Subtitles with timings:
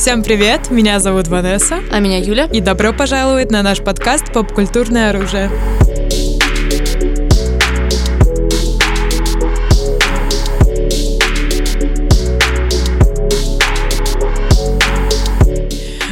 [0.00, 1.80] Всем привет, меня зовут Ванесса.
[1.92, 2.46] А меня Юля.
[2.46, 5.50] И добро пожаловать на наш подкаст «Попкультурное оружие».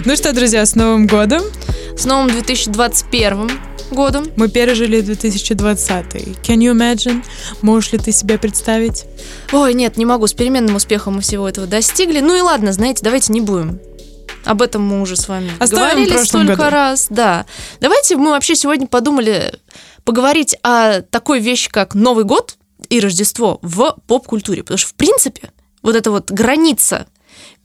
[0.05, 1.41] Ну что, друзья, с Новым годом!
[1.96, 4.27] С новым 2021 годом.
[4.36, 6.04] Мы пережили 2020.
[6.43, 7.25] Can you imagine?
[7.62, 9.04] Можешь ли ты себе представить?
[9.53, 10.27] Ой, нет, не могу.
[10.27, 12.21] С переменным успехом мы всего этого достигли.
[12.21, 13.81] Ну и ладно, знаете, давайте не будем.
[14.45, 16.71] Об этом мы уже с вами Оставим говорили столько году.
[16.71, 17.07] раз.
[17.11, 17.45] Да.
[17.81, 19.53] Давайте мы вообще сегодня подумали
[20.04, 22.57] поговорить о такой вещи, как Новый год
[22.89, 24.62] и Рождество в поп-культуре.
[24.62, 25.50] Потому что, в принципе,
[25.82, 27.07] вот эта вот граница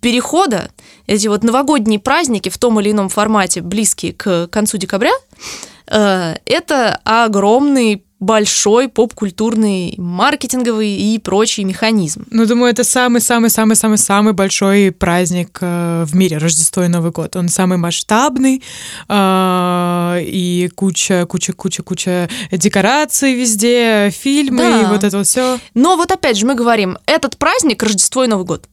[0.01, 0.71] перехода,
[1.07, 5.13] эти вот новогодние праздники в том или ином формате, близкие к концу декабря,
[5.87, 12.25] это огромный большой поп-культурный, маркетинговый и прочий механизм.
[12.31, 17.35] Ну, думаю, это самый-самый-самый-самый-самый большой праздник э, в мире, Рождество и Новый год.
[17.35, 18.63] Он самый масштабный,
[19.09, 24.81] э, и куча, куча, куча, куча декораций везде, фильмы, да.
[24.81, 25.59] и вот это вот все.
[25.73, 28.69] Но вот опять же мы говорим, этот праздник Рождество и Новый год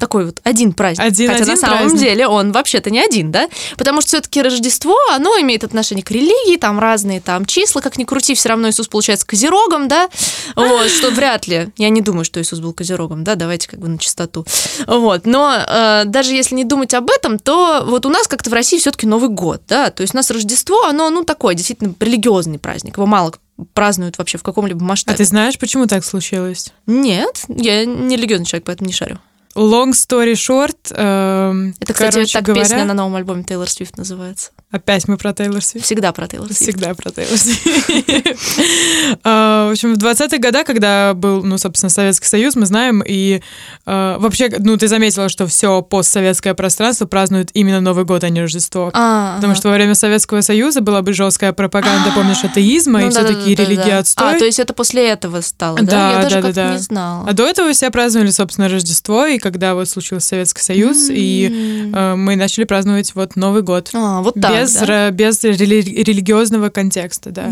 [0.00, 1.04] такой вот один праздник.
[1.04, 2.00] Один, Хотя один на самом праздник.
[2.00, 3.48] деле он вообще-то не один, да?
[3.76, 8.04] Потому что все-таки Рождество, оно имеет отношение к религии, там разные там числа, как ни
[8.04, 10.08] крути, все равно Иисус получается козерогом, да?
[10.56, 11.68] Вот, что вряд ли.
[11.76, 14.44] Я не думаю, что Иисус был козерогом, да, давайте как бы на чистоту.
[14.86, 18.52] Вот, но э, даже если не думать об этом, то вот у нас как-то в
[18.52, 22.58] России все-таки Новый год, да, то есть у нас Рождество, оно, ну, такое, действительно, религиозный
[22.58, 23.32] праздник, его мало
[23.74, 25.14] празднуют вообще в каком-либо масштабе.
[25.14, 26.72] А ты знаешь, почему так случилось?
[26.86, 29.18] Нет, я не религиозный человек, поэтому не шарю.
[29.56, 30.76] Long story short.
[30.92, 34.50] Э, Это, кстати, так говоря, песня на новом альбоме Тейлор Свифт называется.
[34.70, 35.84] Опять мы про Тейлор Свифт?
[35.84, 36.62] Всегда про Тейлор Свифт.
[36.62, 38.36] Всегда про Тейлор Свифт.
[39.24, 43.42] А, в общем, в 20-х годах, когда был, ну, собственно, Советский Союз, мы знаем, и
[43.84, 48.40] а, вообще, ну, ты заметила, что все постсоветское пространство празднует именно Новый год, а не
[48.40, 48.90] Рождество.
[48.94, 53.10] А, Потому что во время Советского Союза была бы жесткая пропаганда, помнишь, атеизма, и Ну
[53.10, 54.36] все такие религии отстой.
[54.36, 56.12] А, то есть это после этого стало, да?
[56.12, 57.26] Я даже как-то не знала.
[57.28, 62.14] А до этого все праздновали, собственно, Рождество, и когда вот случился Советский Союз, и э,
[62.14, 63.90] мы начали праздновать вот Новый год.
[63.94, 65.10] А, вот так, без, да?
[65.10, 67.50] без рели- религиозного контекста, да.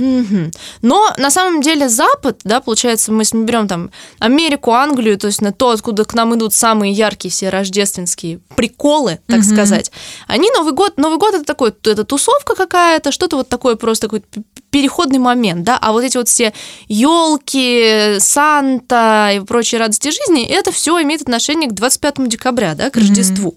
[0.83, 5.53] Но на самом деле Запад, да, получается, мы берем там Америку, Англию, то есть на
[5.53, 9.49] то, откуда к нам идут самые яркие все рождественские приколы, так Мгм.
[9.55, 9.91] сказать.
[10.27, 14.43] Они Новый год, Новый год это такой, это тусовка какая-то, что-то вот такое просто п-
[14.71, 16.53] переходный момент, да, а вот эти вот все
[16.89, 22.97] елки, Санта и прочие радости жизни, это все имеет отношение к 25 декабря, да, к.
[22.97, 23.55] Рождеству.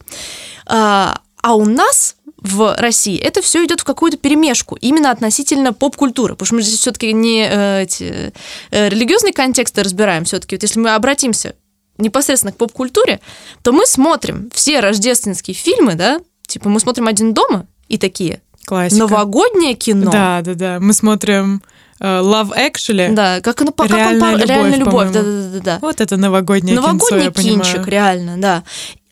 [0.66, 6.34] А, а у нас в России это все идет в какую-то перемешку именно относительно поп-культуры,
[6.34, 8.34] потому что мы здесь все-таки не э, эти,
[8.72, 11.56] э, религиозные контексты разбираем, все-таки вот если мы обратимся
[11.98, 13.20] непосредственно к поп-культуре,
[13.62, 19.02] то мы смотрим все рождественские фильмы, да, типа мы смотрим «Один дома» и такие Классика.
[19.02, 20.10] новогоднее кино.
[20.10, 20.80] Да, да, да.
[20.80, 21.62] Мы смотрим
[22.00, 23.14] э, Love Actually.
[23.14, 25.80] Да, как оно по как он Реальная любовь, реальная любовь, да, да, да, да.
[25.82, 27.64] Вот это новогоднее кинцо, Новогодний я понимаю.
[27.64, 28.64] кинчик, реально, да.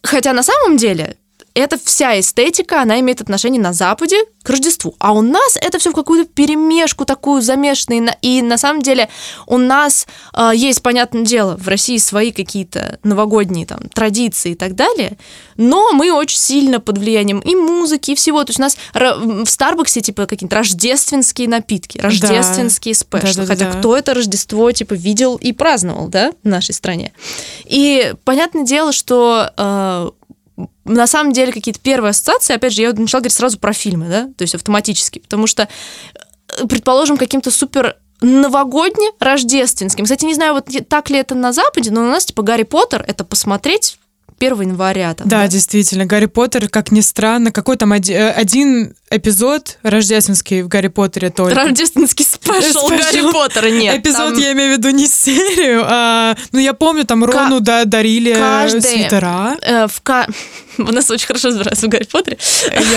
[0.01, 1.17] Хотя на самом деле
[1.59, 4.95] это вся эстетика, она имеет отношение на Западе к Рождеству.
[4.99, 8.09] А у нас это все в какую-то перемешку такую замешанную.
[8.21, 9.09] И на- самом деле
[9.47, 14.75] у нас э, есть, понятное дело, в России свои какие-то новогодние там традиции и так
[14.75, 15.17] далее,
[15.55, 18.43] но мы очень сильно под влиянием и музыки, и всего.
[18.43, 23.45] То есть у нас в Старбаксе типа какие-то рождественские напитки, рождественские спешлы.
[23.45, 23.65] Да-да-да.
[23.65, 27.13] Хотя кто это Рождество типа видел и праздновал, да, в нашей стране.
[27.65, 30.09] И понятное дело, что э,
[30.85, 34.23] на самом деле какие-то первые ассоциации, опять же, я начала говорить сразу про фильмы, да,
[34.37, 35.67] то есть автоматически, потому что,
[36.57, 40.03] э, предположим, каким-то супер новогодне рождественским.
[40.03, 43.03] Кстати, не знаю, вот так ли это на Западе, но у нас типа Гарри Поттер
[43.07, 43.97] это посмотреть
[44.39, 45.13] 1 января.
[45.13, 50.67] Там, Да, действительно, Гарри Поттер, как ни странно, какой там э, один эпизод рождественский в
[50.67, 51.55] Гарри Поттере только.
[51.55, 52.87] Рождественский спешл.
[52.89, 53.97] Гарри Поттера нет.
[53.99, 57.85] Эпизод, там я имею в виду не серию, а, ну, я помню, там Рону да,
[57.85, 59.57] дарили э, каждый- свитера.
[59.61, 60.27] э, в ка...
[60.77, 62.37] У нас очень хорошо разбирается в Гарри Поттере.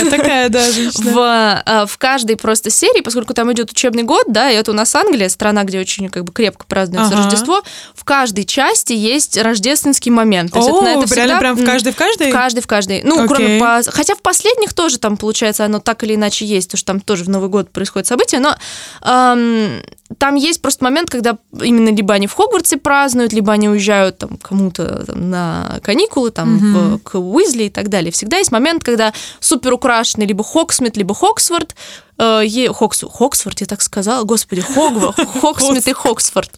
[0.05, 0.65] Я такая, да,
[0.95, 4.75] в, э, в каждой просто серии, поскольку там идет учебный год, да, и это у
[4.75, 7.25] нас Англия, страна, где очень как бы крепко празднуется Ага.
[7.25, 7.63] Рождество,
[7.95, 10.53] в каждой части есть рождественский момент.
[10.53, 12.31] То есть О, это, на это реально всегда, прям в каждой, в каждой?
[12.31, 13.03] в каждой, в каждой.
[13.03, 13.29] Ну, Окей.
[13.29, 13.83] кроме по...
[13.91, 17.25] Хотя в последних тоже там, получается, оно так или иначе есть, потому что там тоже
[17.25, 18.55] в Новый год происходит событие, но
[19.03, 19.83] эм,
[20.19, 24.37] там есть просто момент, когда именно либо они в Хогвартсе празднуют, либо они уезжают там
[24.37, 26.97] кому-то там, на каникулы, там, Мгм.
[26.97, 28.11] в- к Уизли и так далее.
[28.13, 31.75] Всегда есть момент, когда супер украшенный либо Хогсмид, либо Хоксфорд,
[32.19, 36.51] э, Хокс, Хоксфорд, я так сказала, господи, Хогва, Хогсмид и Хоксфорд.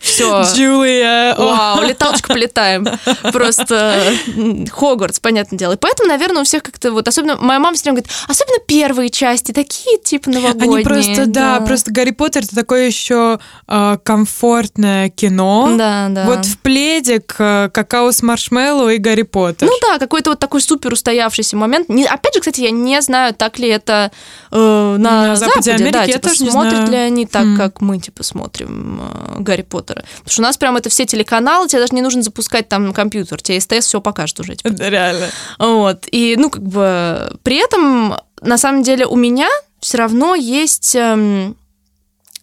[0.00, 0.42] Все.
[0.42, 1.34] Джулия.
[1.36, 2.86] Вау, леталочку полетаем.
[3.32, 4.02] Просто
[4.70, 5.72] Хогвартс, понятное дело.
[5.72, 9.10] И поэтому, наверное, у всех как-то вот, особенно, моя мама все время говорит, особенно первые
[9.10, 10.76] части, такие типа новогодние.
[10.76, 13.38] Они просто, да, просто Гарри Поттер это такое еще
[13.68, 15.74] э, комфортное кино.
[15.76, 16.24] Да, да.
[16.24, 19.68] Вот в пледик, э, какао с маршмеллоу и Гарри Поттер.
[19.68, 21.88] Ну да, какой-то вот такой супер устоявшийся момент.
[21.88, 24.10] Не, опять же, кстати, я не знаю, так ли это
[24.50, 24.56] э,
[24.98, 26.90] на, На Западе Америки да, типа, смотрят знаю.
[26.90, 27.56] ли они так, М.
[27.56, 30.04] как мы, типа, смотрим э, Гарри Поттера.
[30.18, 33.40] Потому что у нас прям это все телеканалы, тебе даже не нужно запускать там компьютер,
[33.42, 34.54] тебе СТС все покажет уже.
[34.62, 35.26] Это реально.
[35.58, 36.06] Вот.
[36.10, 39.48] И, ну, как бы, при этом, на самом деле, у меня
[39.80, 41.56] все равно есть эм,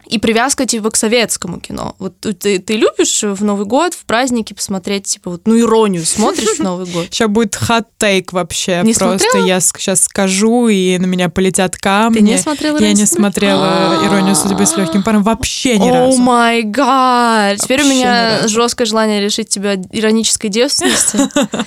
[0.07, 1.95] и привязка, типа, к советскому кино.
[1.99, 6.57] Вот ты, ты любишь в Новый год, в праздники посмотреть, типа, вот, ну, иронию смотришь
[6.57, 7.07] в Новый год?
[7.09, 8.81] Сейчас будет хот-тейк вообще.
[8.83, 9.45] Не Просто смотрела?
[9.45, 12.17] я сейчас скажу, и на меня полетят камни.
[12.17, 13.21] Ты не смотрела Я «Иронию не судьбы»?
[13.21, 16.17] смотрела «Иронию судьбы» с легким паром вообще ни О разу.
[16.21, 17.57] май гад!
[17.59, 21.19] Теперь у меня жесткое желание лишить тебя иронической девственности.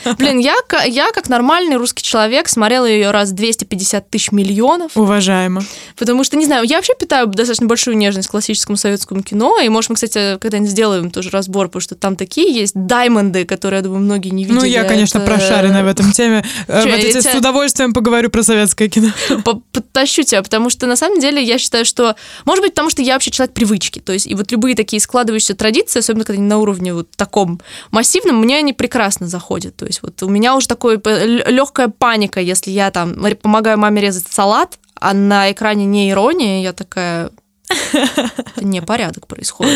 [0.18, 0.54] Блин, я,
[0.86, 4.92] я как нормальный русский человек смотрела ее раз 250 тысяч миллионов.
[4.96, 5.62] Уважаемо.
[5.96, 9.68] Потому что, не знаю, я вообще питаю достаточно большую нежность к классическому советскому кино, и,
[9.68, 13.82] может, мы, кстати, когда-нибудь сделаем тоже разбор, потому что там такие есть даймонды, которые, я
[13.82, 14.58] думаю, многие не видели.
[14.58, 16.44] Ну, я, конечно, Это- прошаренная в этом теме.
[16.68, 19.08] Э, Вот я с удовольствием поговорю про советское кино.
[19.44, 23.02] по- подтащу тебя, потому что на самом деле я считаю, что, может быть, потому что
[23.02, 26.48] я вообще человек привычки, то есть и вот любые такие складывающиеся традиции, особенно когда они
[26.48, 30.68] на уровне вот таком массивном, мне они прекрасно заходят, то есть вот у меня уже
[30.68, 31.00] такой
[31.50, 36.72] легкая паника, если я там помогаю маме резать салат, а на экране не ирония, я
[36.72, 37.30] такая
[38.60, 39.74] непорядок происходит.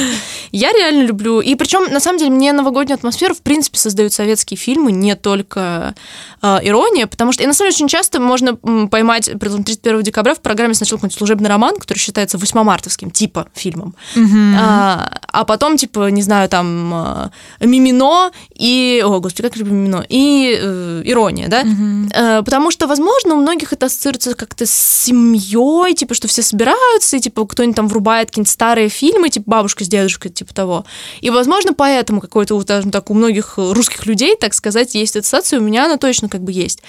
[0.53, 1.41] Я реально люблю.
[1.41, 5.95] И причем, на самом деле, мне новогоднюю атмосферу, в принципе, создают советские фильмы, не только
[6.43, 8.57] э, ирония, потому что, и на самом деле, очень часто можно
[8.89, 13.95] поймать, предположим, 31 декабря в программе сначала какой-нибудь служебный роман, который считается 8-мартовским, типа, фильмом.
[14.59, 19.03] А, а потом, типа, не знаю, там, э, Мимино и...
[19.05, 20.05] О, господи, как люблю Мимино.
[20.09, 21.65] И э, ирония, да?
[22.15, 27.17] Э, Потому что, возможно, у многих это ассоциируется как-то с семьей, типа, что все собираются,
[27.17, 30.85] и, типа, кто-нибудь там врубает какие-нибудь старые фильмы, типа, бабушка с дедушкой, типа того.
[31.23, 35.61] И, возможно, поэтому какой-то, вот, скажем так, у многих русских людей, так сказать, есть ассоциация,
[35.61, 36.82] у меня она точно как бы есть.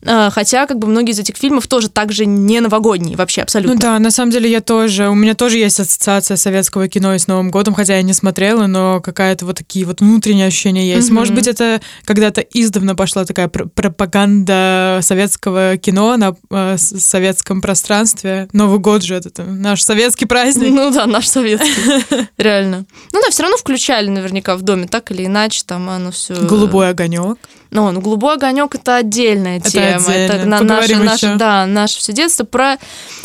[0.00, 3.74] Э, Хотя, как бы, многие из этих фильмов тоже также не новогодние вообще, абсолютно.
[3.74, 7.18] Ну да, на самом деле я тоже, у меня тоже есть ассоциация советского кино и
[7.18, 11.08] с Новым годом, хотя я не смотрела, но какая-то вот такие вот внутренние ощущения есть.
[11.08, 11.18] Мгм.
[11.18, 18.48] Может быть, это когда-то издавна пошла такая пр- пропаганда советского кино на э, советском пространстве.
[18.54, 20.72] Новый год же это там наш советский праздник.
[20.72, 22.26] Ну да, наш советский.
[22.38, 22.84] Реально.
[23.12, 26.34] Ну да, все равно включали наверняка в доме, так или иначе, там оно все.
[26.34, 27.38] Голубой огонек.
[27.70, 29.96] Ну, ну, голубой огонек это отдельная Это тема.
[29.96, 30.32] отдельно.
[30.32, 32.44] Это на- наше, наше, да, наше все детство.
[32.44, 32.76] Про.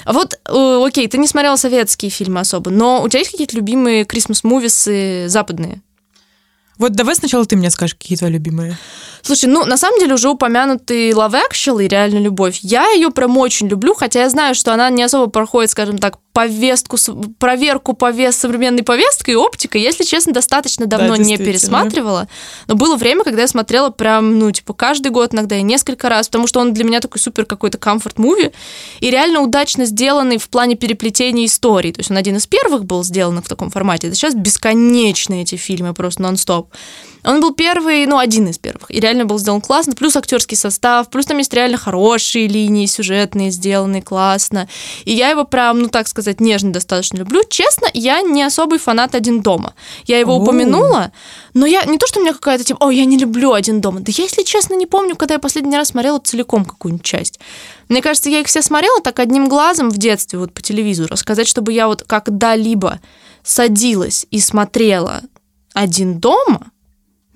[0.05, 4.03] Вот, э, окей, ты не смотрела советские фильмы особо, но у тебя есть какие-то любимые
[4.03, 5.81] Christmas-мувисы западные?
[6.77, 8.77] Вот давай сначала ты мне скажешь, какие твои любимые.
[9.21, 13.67] Слушай, ну, на самом деле, уже упомянутый Love Actually, реально любовь, я ее прям очень
[13.67, 16.97] люблю, хотя я знаю, что она не особо проходит, скажем так, повестку,
[17.37, 19.81] проверку повест, современной повесткой и оптикой.
[19.81, 21.45] Если честно, достаточно давно не действительно.
[21.45, 22.27] пересматривала.
[22.67, 26.27] Но было время, когда я смотрела прям, ну, типа, каждый год, иногда и несколько раз,
[26.27, 28.51] потому что он для меня такой супер какой-то комфорт-муви
[28.99, 31.93] и реально удачно сделанный в плане переплетения историй.
[31.93, 34.07] То есть он один из первых был сделан в таком формате.
[34.07, 36.62] Это сейчас бесконечные эти фильмы, просто нон-стоп.
[37.23, 38.91] Он был первый, ну, один из первых.
[38.91, 39.93] И реально был сделан классно.
[39.93, 44.67] Плюс актерский состав, плюс там есть реально хорошие линии сюжетные, сделанные классно.
[45.05, 47.41] И я его прям, ну, так сказать, нежно достаточно люблю.
[47.49, 49.73] Честно, я не особый фанат «Один дома».
[50.05, 50.39] Я его О.
[50.39, 51.11] упомянула,
[51.53, 54.01] но я не то, что у меня какая-то типа, о, я не люблю «Один дома».
[54.01, 57.39] Да я, если честно, не помню, когда я последний раз смотрела целиком какую-нибудь часть.
[57.87, 61.15] Мне кажется, я их все смотрела так одним глазом в детстве, вот по телевизору.
[61.15, 62.99] Сказать, чтобы я вот когда-либо
[63.43, 65.21] садилась и смотрела
[65.73, 66.71] «Один дома»,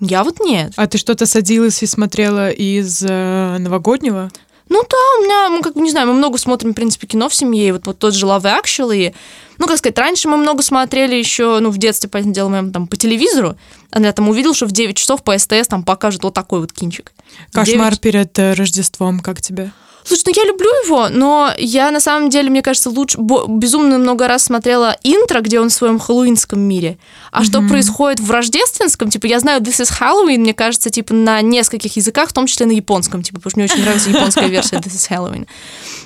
[0.00, 0.72] я вот нет.
[0.76, 4.30] А ты что-то садилась и смотрела из э, новогоднего?
[4.68, 7.28] Ну да, у меня, мы как бы, не знаю, мы много смотрим, в принципе, кино
[7.28, 9.14] в семье, и вот, вот тот же Love Actually.
[9.56, 12.86] Ну, как сказать, раньше мы много смотрели еще, ну, в детстве, понятное дело, мы там
[12.86, 13.56] по телевизору,
[13.90, 16.72] а я там увидел, что в 9 часов по СТС там покажут вот такой вот
[16.72, 17.12] кинчик.
[17.50, 19.72] Кошмар 9 перед э, Рождеством, как тебе?
[20.08, 24.26] Слушай, ну я люблю его, но я на самом деле, мне кажется, лучше безумно много
[24.26, 26.96] раз смотрела интро, где он в своем хэллоуинском мире.
[27.30, 31.42] А что происходит в рождественском, типа, я знаю This is Halloween, мне кажется, типа, на
[31.42, 34.76] нескольких языках, в том числе на японском, типа, потому что мне очень нравится японская версия
[34.76, 35.46] This is Halloween.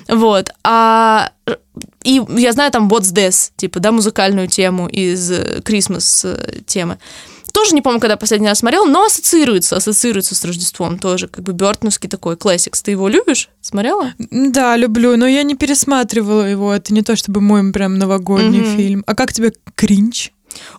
[0.09, 0.49] Вот.
[0.65, 1.31] А
[2.03, 6.97] и я знаю там What's This, типа, да, музыкальную тему из э, Christmas э, темы.
[7.53, 11.53] Тоже не помню, когда последний раз смотрел, но ассоциируется, ассоциируется с Рождеством тоже, как бы
[11.53, 12.81] Бёртоновский такой классикс.
[12.81, 13.47] Ты его любишь?
[13.61, 14.11] Смотрела?
[14.17, 16.73] Да, люблю, но я не пересматривала его.
[16.73, 18.75] Это не то чтобы мой прям новогодний Мгм.
[18.77, 19.03] фильм.
[19.05, 20.31] А как тебе кринч?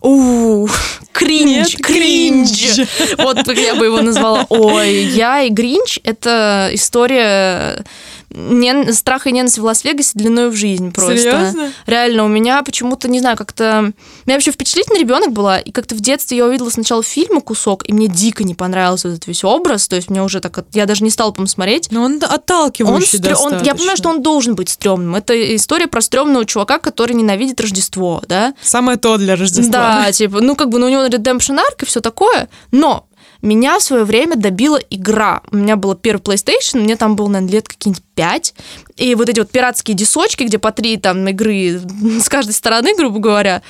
[0.03, 0.67] У,
[1.13, 2.51] кринж, Нет, кринж.
[2.75, 2.89] кринж.
[3.19, 4.45] Вот как я бы его назвала.
[4.49, 7.85] Ой, я и Гринч— это история
[8.35, 11.17] нен- страха и ненависти в Лас-Вегасе длиной в жизнь просто.
[11.17, 11.73] Серьезно?
[11.87, 13.93] Реально, у меня почему-то, не знаю, как-то...
[14.27, 17.93] Я вообще впечатлительный ребенок была, и как-то в детстве я увидела сначала фильма кусок, и
[17.93, 20.65] мне дико не понравился этот весь образ, то есть мне уже так...
[20.73, 21.89] Я даже не стала, по смотреть.
[21.91, 25.15] Но он Он отталкивающий стрё- он- я понимаю, что он должен быть стрёмным.
[25.17, 28.55] Это история про стрёмного чувака, который ненавидит Рождество, да?
[28.63, 30.03] Самое то для Рождества.
[30.05, 33.07] Да, типа, ну как бы, ну у него Redemption Arc и все такое, но
[33.45, 35.43] меня в свое время добила игра.
[35.51, 38.55] У меня был первый PlayStation, мне там было, наверное, лет какие-нибудь 5.
[38.97, 41.81] И вот эти вот пиратские дисочки, где по три там игры
[42.21, 43.63] с каждой стороны, грубо говоря.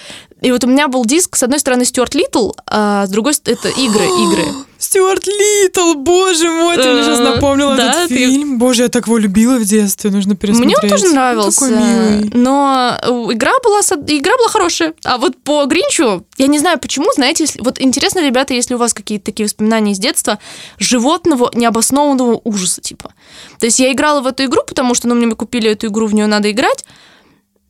[0.44, 3.68] И вот у меня был диск, с одной стороны, Стюарт Литл, а с другой это
[3.68, 4.44] игры, игры.
[4.78, 8.58] Стюарт Литл, боже мой, ты мне сейчас Э, напомнила да, этот фильм.
[8.58, 10.76] Боже, я так его любила в детстве, нужно пересмотреть.
[10.82, 12.30] Мне он тоже нравился, Такой милый.
[12.34, 14.92] но э, игра была, игра была хорошая.
[15.04, 18.78] А вот по Гринчу, я не знаю почему, знаете, если- вот интересно, ребята, если у
[18.78, 20.38] вас какие-то такие воспоминания из детства,
[20.78, 23.14] животного необоснованного ужаса, типа.
[23.58, 26.14] То есть я играла в эту игру, потому что, ну, мне купили эту игру, в
[26.14, 26.84] нее надо играть,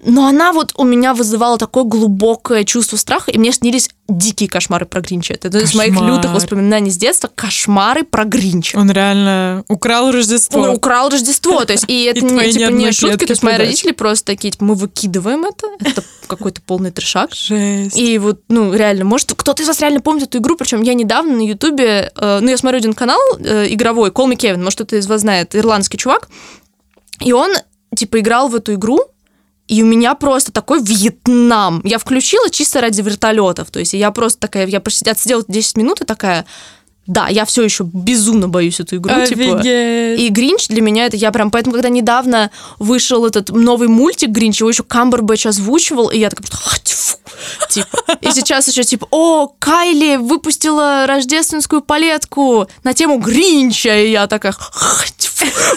[0.04, 4.84] но она вот у меня вызывала такое глубокое чувство страха, и мне снились дикие кошмары
[4.84, 5.32] про Гринча.
[5.32, 6.10] Это одно из моих Кошмар.
[6.10, 7.30] лютых воспоминаний с детства.
[7.34, 8.76] Кошмары про Гринча.
[8.76, 10.60] Он реально украл Рождество.
[10.60, 13.92] Он украл Рождество, то есть, и это не, типа, не шутки, то есть мои родители
[13.92, 17.34] просто такие, типа, мы выкидываем это, это какой-то полный трешак.
[17.34, 17.96] Жесть.
[17.96, 21.36] И вот, ну, реально, может, кто-то из вас реально помнит эту игру, причем я недавно
[21.36, 24.96] на Ютубе, э, ну, я смотрю один канал э, игровой, Call Me Kevin, может, кто-то
[24.96, 26.28] из вас знает, ирландский чувак,
[27.20, 27.52] и он,
[27.96, 29.00] типа, играл в эту игру,
[29.66, 31.80] и у меня просто такой Вьетнам.
[31.84, 33.70] Я включила чисто ради вертолетов.
[33.70, 36.44] То есть я просто такая, я отсидела 10 минут и такая,
[37.06, 39.12] да, я все еще безумно боюсь эту игру.
[39.26, 41.50] Типа, и Гринч для меня это я прям...
[41.50, 46.46] Поэтому, когда недавно вышел этот новый мультик Гринч, его еще Камбербэтч озвучивал, и я такая.
[47.68, 48.18] Типа.
[48.20, 54.54] И сейчас еще типа, о, Кайли выпустила рождественскую палетку на тему Гринча, и я такая...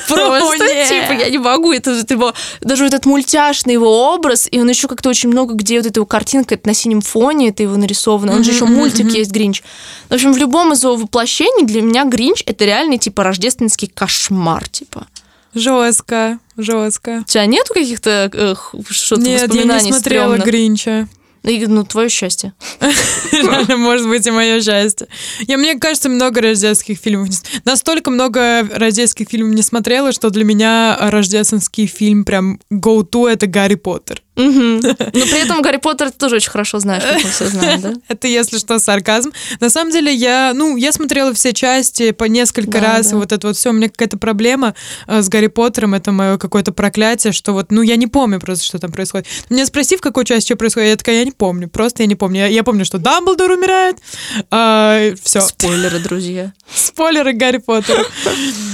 [0.07, 1.73] Просто, типа, я не могу.
[1.73, 5.87] Это его, даже этот мультяшный его образ, и он еще как-то очень много, где вот
[5.87, 8.33] эта его картинка это на синем фоне, это его нарисовано.
[8.33, 9.63] Он же еще мультик есть Гринч.
[10.09, 14.67] В общем, в любом из его воплощений для меня Гринч это реальный, типа, рождественский кошмар,
[14.69, 15.07] типа.
[15.53, 17.19] Жестко, жестко.
[17.21, 18.55] У тебя нету каких-то э,
[18.89, 20.45] что-то Нет, я не смотрела стрёмных?
[20.45, 21.07] Гринча.
[21.43, 22.53] И, Ну, твое счастье.
[23.31, 25.07] Реально, может быть, и мое счастье.
[25.41, 27.29] Я, мне кажется, много рождественских фильмов.
[27.65, 33.75] Настолько много рождественских фильмов не смотрела, что для меня рождественский фильм прям go-to— это Гарри
[33.75, 34.21] Поттер.
[34.37, 34.43] Но
[34.81, 37.93] при этом Гарри Поттер ты тоже очень хорошо знаешь, как мы все знаем, да?
[38.07, 39.31] Это, если что, сарказм.
[39.59, 43.15] На самом деле, я, ну, я смотрела все части по несколько Да, раз, да.
[43.15, 43.71] и вот это вот все.
[43.71, 44.75] У меня какая-то проблема
[45.07, 48.63] э, с Гарри Поттером, это мое какое-то проклятие, что вот, ну, я не помню просто,
[48.63, 49.25] что там происходит.
[49.49, 52.15] Меня спроси, в какой части что происходит, я такая, я не помню, просто я не
[52.15, 52.39] помню.
[52.41, 53.97] Я, я помню, что Дамблдор умирает,
[55.21, 55.41] все.
[55.41, 56.53] Спойлеры, друзья.
[56.73, 58.05] Спойлеры Гарри Поттера.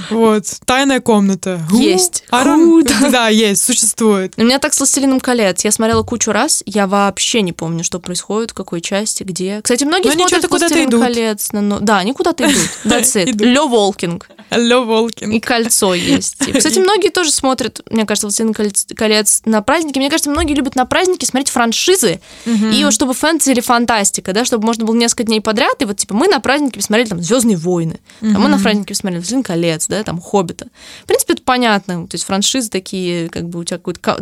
[0.10, 0.46] Вот.
[0.66, 1.62] Тайная комната.
[1.72, 2.24] Есть.
[2.32, 4.34] Don't- Да, есть, существует.
[4.38, 5.64] У меня так с «Властелином колец».
[5.64, 9.62] Я смотрела кучу раз, я вообще не помню, что происходит, в какой части, где.
[9.64, 11.02] Кстати, многие Но смотрят «Властелин идут.
[11.02, 11.50] колец».
[11.52, 12.70] но- Да, они куда-то идут.
[12.86, 13.44] That's it.
[13.44, 14.30] Лё Волкинг.
[14.50, 15.32] Алло, Волкин.
[15.32, 16.38] И кольцо есть.
[16.58, 19.98] Кстати, многие тоже смотрят, мне кажется, «Властелин колец» на праздники.
[19.98, 22.20] Мне кажется, многие любят на праздники смотреть франшизы.
[22.46, 25.82] И вот чтобы фэнтези или фантастика, да, чтобы можно было несколько дней подряд.
[25.82, 29.20] И вот, типа, мы на празднике посмотрели там «Звездные войны», а мы на празднике посмотрели
[29.20, 30.68] «Властелин колец», да, там «Хоббита».
[31.04, 32.08] В принципе, это понятно.
[32.08, 34.18] То есть франшизы такие, как бы у тебя какой-то...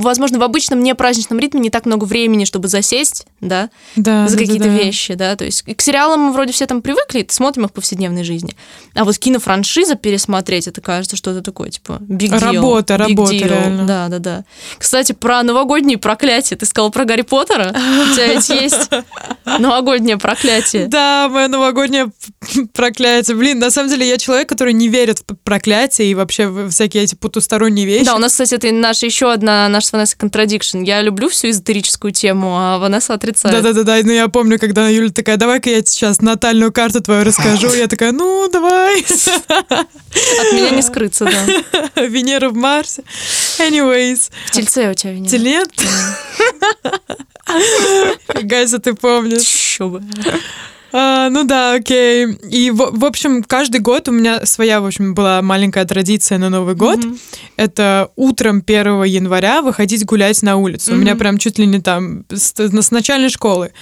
[0.00, 4.40] Возможно, в обычном непраздничном ритме не так много времени, чтобы засесть, да, Да, за да,
[4.40, 4.76] да, какие-то да.
[4.76, 8.24] вещи, да, то есть к сериалам мы вроде все там привыкли, смотрим их в повседневной
[8.24, 8.54] жизни,
[8.94, 12.38] а вот кинофраншиза пересмотреть, это кажется что-то такое, типа, big deal.
[12.38, 13.48] Работа, big работа, deal.
[13.48, 13.86] реально.
[13.86, 14.44] Да, да, да.
[14.78, 17.70] Кстати, про новогодние проклятия, ты сказала про Гарри Поттера?
[17.70, 18.90] У тебя ведь есть
[19.58, 20.86] новогоднее проклятие.
[20.86, 22.10] Да, мое новогоднее
[22.72, 23.36] проклятие.
[23.36, 27.04] Блин, на самом деле я человек, который не верит в проклятие и вообще в всякие
[27.04, 28.04] эти потусторонние вещи.
[28.06, 30.84] Да, у нас, кстати, это наша еще одна наша с Ванессой contradiction.
[30.84, 33.62] Я люблю всю эзотерическую тему, а Ванесса отрицает.
[33.62, 37.72] Да-да-да, ну я помню, когда Юля такая, давай-ка я тебе сейчас натальную карту твою расскажу.
[37.74, 39.02] Я такая, ну, давай.
[39.02, 42.02] От меня не скрыться, да.
[42.02, 43.02] Венера в Марсе.
[43.58, 44.30] Anyways.
[44.46, 45.30] В тельце у тебя Венера.
[45.30, 45.70] Телет?
[48.42, 49.40] Гайса, ты помнишь.
[49.40, 50.02] Еще бы.
[50.92, 52.26] А, ну да, окей.
[52.50, 56.48] И, в, в общем, каждый год у меня своя, в общем, была маленькая традиция на
[56.50, 56.98] Новый год.
[56.98, 57.18] Мгм.
[57.56, 60.92] Это утром 1 января выходить гулять на улицу.
[60.92, 63.72] У меня прям чуть ли не там с, с начальной школы.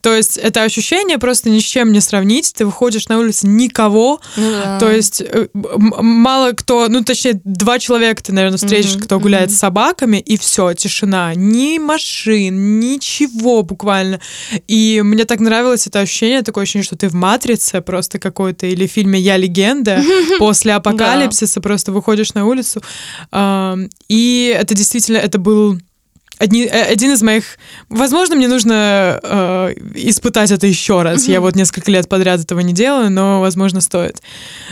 [0.00, 2.52] То есть это ощущение просто ни с чем не сравнить.
[2.54, 4.20] Ты выходишь на улицу, никого.
[4.36, 4.78] Да.
[4.78, 9.48] То есть э, мало кто, ну точнее, два человека ты, наверное, встретишь, Мгм, кто гуляет
[9.48, 9.56] мгм.
[9.56, 11.34] с собаками, и все, тишина.
[11.34, 14.20] Ни машин, ничего буквально.
[14.66, 18.86] И мне так нравилось это ощущение, такое ощущение, что ты в «Матрице» просто какой-то, или
[18.86, 20.02] в фильме «Я легенда»,
[20.38, 22.82] после апокалипсиса просто выходишь на улицу.
[24.08, 25.78] И это действительно, это был
[26.38, 27.44] одни- э, один из моих...
[27.88, 31.26] Возможно, мне нужно э, испытать это еще раз.
[31.28, 34.20] Я вот несколько лет подряд этого не делаю, но, возможно, стоит.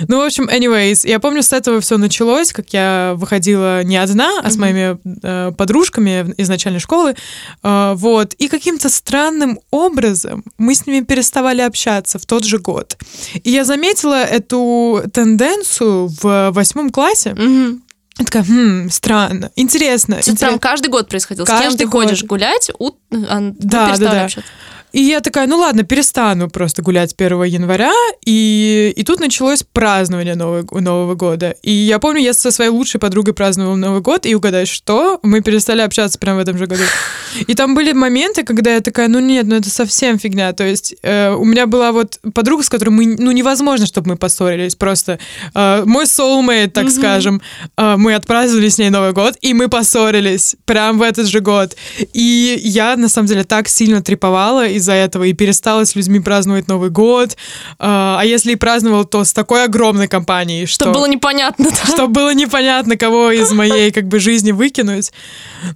[0.08, 4.40] Ну, в общем, anyways, я помню, с этого все началось, как я выходила не одна,
[4.42, 4.60] а с Мгм.
[4.60, 7.14] моими э, подружками из начальной школы.
[7.62, 8.34] Э, вот.
[8.34, 12.96] И каким-то странным образом мы с ними переставали общаться в тот же год.
[13.42, 17.34] И я заметила эту тенденцию в восьмом классе.
[17.34, 17.82] Мгм.
[18.18, 20.14] Я такая, хм, странно, интересно.
[20.14, 21.44] Это интерес- прям каждый год происходило.
[21.44, 22.28] С кем Каждый ты ходишь год.
[22.30, 22.92] гулять, у...
[23.10, 24.24] Да, да, перестали да.
[24.24, 24.50] общаться.
[24.92, 27.92] И я такая, ну ладно, перестану просто гулять 1 января.
[28.24, 31.54] И, и тут началось празднование Нового, Нового года.
[31.62, 35.20] И я помню, я со своей лучшей подругой праздновала Новый год, и угадай, что?
[35.22, 36.82] Мы перестали общаться прямо в этом же году.
[37.46, 40.52] И там были моменты, когда я такая, ну нет, ну это совсем фигня.
[40.52, 44.16] То есть э, у меня была вот подруга, с которой мы, ну невозможно, чтобы мы
[44.16, 44.74] поссорились.
[44.76, 45.18] Просто
[45.54, 46.92] э, мой soulmate, так Мгм.
[46.92, 47.42] скажем,
[47.76, 51.76] э, мы отпраздновали с ней Новый год, и мы поссорились прям в этот же год.
[52.12, 56.68] И я, на самом деле, так сильно треповала из-за этого и перестала с людьми праздновать
[56.68, 57.36] Новый год.
[57.78, 60.84] А а если и праздновала, то с такой огромной компанией, что...
[60.86, 61.66] Чтобы было непонятно.
[61.70, 61.92] да.
[61.92, 65.12] Чтобы было непонятно, кого из моей как бы жизни выкинуть.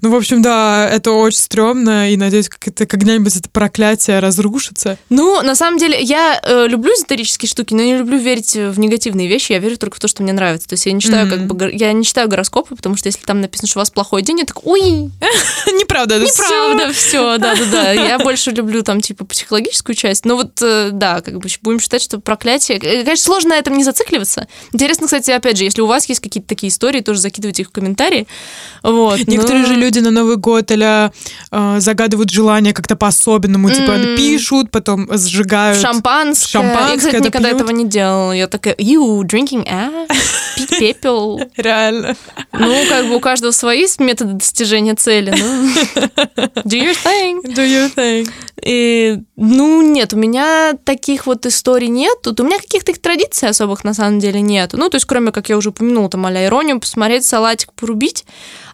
[0.00, 4.98] Ну, в общем, да, это очень стрёмно, и надеюсь, как это когда-нибудь это проклятие разрушится.
[5.08, 9.28] Ну, на самом деле, я э, люблю эзотерические штуки, но не люблю верить в негативные
[9.28, 9.52] вещи.
[9.52, 10.68] Я верю только в то, что мне нравится.
[10.68, 11.48] То есть я не читаю, Мгм.
[11.48, 14.22] как бы, я не читаю гороскопы, потому что если там написано, что у вас плохой
[14.22, 14.80] день, я так, ой,
[15.78, 17.92] Неправда, это неправда, все, да-да-да.
[17.92, 20.24] Я больше люблю там, типа, психологическую часть.
[20.24, 22.78] Но вот, э, да, как бы будем считать, что проклятие...
[22.78, 24.48] э, Конечно, сложно на этом не зацикливаться.
[24.72, 27.70] Интересно, кстати, опять же, если у вас есть какие-то такие истории, тоже закидывайте их в
[27.70, 28.26] комментарии.
[28.82, 29.20] Вот.
[29.28, 31.10] Некоторые но- же люди на Новый год или
[31.80, 34.16] загадывают желание как-то по-особенному, типа М.
[34.16, 35.80] пишут, потом сжигают.
[35.80, 36.48] Шампанское.
[36.48, 37.60] Шампанское Я, кстати, это никогда пьют.
[37.60, 38.32] этого не делала.
[38.32, 40.08] Я такая, you drinking ass?
[40.56, 41.40] Пить пепел.
[41.56, 42.16] Реально.
[42.52, 45.32] Ну, как бы у каждого свои методы достижения цели.
[45.36, 45.68] Ну,
[46.64, 47.42] do your thing.
[47.44, 48.30] Do you think?
[48.62, 48.79] И,
[49.36, 52.22] ну, нет, у меня таких вот историй нет.
[52.22, 54.72] Тут у меня каких-то традиций особых на самом деле нет.
[54.72, 58.24] Ну, то есть, кроме, как я уже упомянула, там, а иронию, посмотреть, салатик порубить.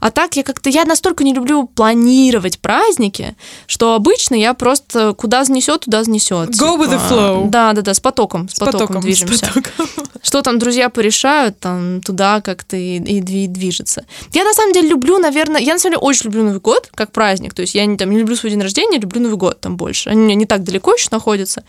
[0.01, 5.45] А так я как-то, я настолько не люблю планировать праздники, что обычно я просто куда
[5.45, 6.51] занесет, туда занесет.
[6.51, 7.49] Go with the flow.
[7.49, 9.47] Да, да, да, с потоком, с, С потоком, потоком, с движемся.
[9.47, 10.07] потоком.
[10.27, 14.05] Что там друзья порешают, там туда как-то и, и дви- движется.
[14.33, 17.12] Я на самом деле люблю, наверное, я на самом деле очень люблю Новый год как
[17.12, 17.55] праздник.
[17.55, 20.11] То есть я не, там, не люблю свой день рождения, люблю Новый год там больше.
[20.11, 21.62] Они у не так далеко еще находятся.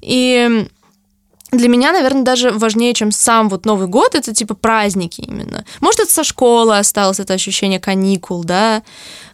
[0.00, 0.68] И
[1.52, 5.64] для меня, наверное, даже важнее, чем сам вот Новый год, это типа праздники именно.
[5.80, 8.82] Может, это со школы осталось это ощущение каникул, да,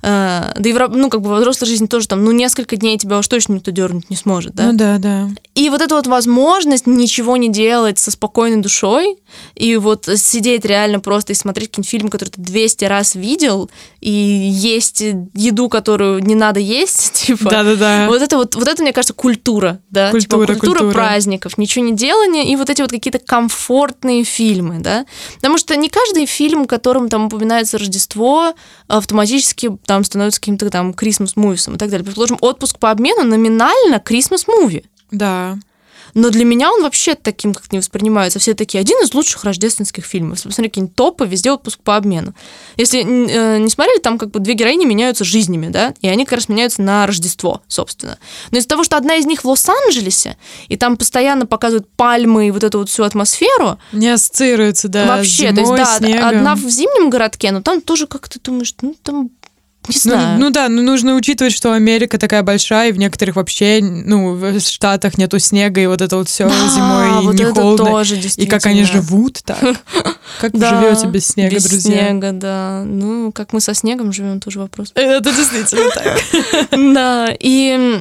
[0.02, 3.18] Э, да и ну, как бы во взрослой жизни тоже там, ну, несколько дней тебя
[3.18, 4.66] уж точно никто дернуть не сможет, да.
[4.66, 5.28] Ну да, да.
[5.54, 9.18] И вот эта вот возможность ничего не делать со спокойной душой,
[9.54, 13.70] и вот сидеть реально просто и смотреть какие-нибудь фильмы, которые ты 200 раз видел,
[14.00, 15.02] и есть
[15.34, 17.50] еду, которую не надо есть, типа.
[17.50, 18.06] Да-да-да.
[18.08, 20.92] Вот это вот, вот это, мне кажется, культура, да, Культура, типа, культура, культура.
[20.92, 25.88] праздников, ничего не делания и вот эти вот какие-то комфортные фильмы, да, потому что не
[25.88, 28.54] каждый фильм, которым там упоминается Рождество,
[28.88, 32.04] автоматически там становится каким-то там Christmas мувисом и так далее.
[32.04, 34.84] Предположим, отпуск по обмену номинально Christmas муви.
[35.10, 35.58] Да.
[36.14, 38.38] Но для меня он вообще таким как не воспринимается.
[38.38, 40.42] Все такие, один из лучших рождественских фильмов.
[40.42, 42.34] Посмотри, какие-нибудь топы, везде отпуск по обмену.
[42.76, 46.34] Если э, не смотрели, там как бы две героини меняются жизнями, да, и они как
[46.34, 48.18] раз меняются на Рождество, собственно.
[48.50, 50.36] Но из-за того, что одна из них в Лос-Анджелесе,
[50.68, 55.50] и там постоянно показывают пальмы и вот эту вот всю атмосферу, Не ассоциируется, да, вообще,
[55.50, 56.28] с то есть, зимой, да, снегом.
[56.28, 59.30] одна в зимнем городке, но там тоже как ты думаешь, ну там,
[59.90, 60.38] не Ну, знаю.
[60.40, 64.60] ну да, ну нужно учитывать, что Америка такая большая, и в некоторых вообще, ну, в
[64.60, 67.86] Штатах нету снега, и вот это вот все Да, зимой вот не это холодно.
[67.86, 69.58] тоже И как они живут так.
[70.40, 72.08] Как вы Да, живете без снега, без друзья?
[72.10, 72.82] снега, да.
[72.86, 74.92] Ну, как мы со снегом живем, тоже вопрос.
[74.94, 76.18] Это действительно так.
[76.94, 78.00] Да, и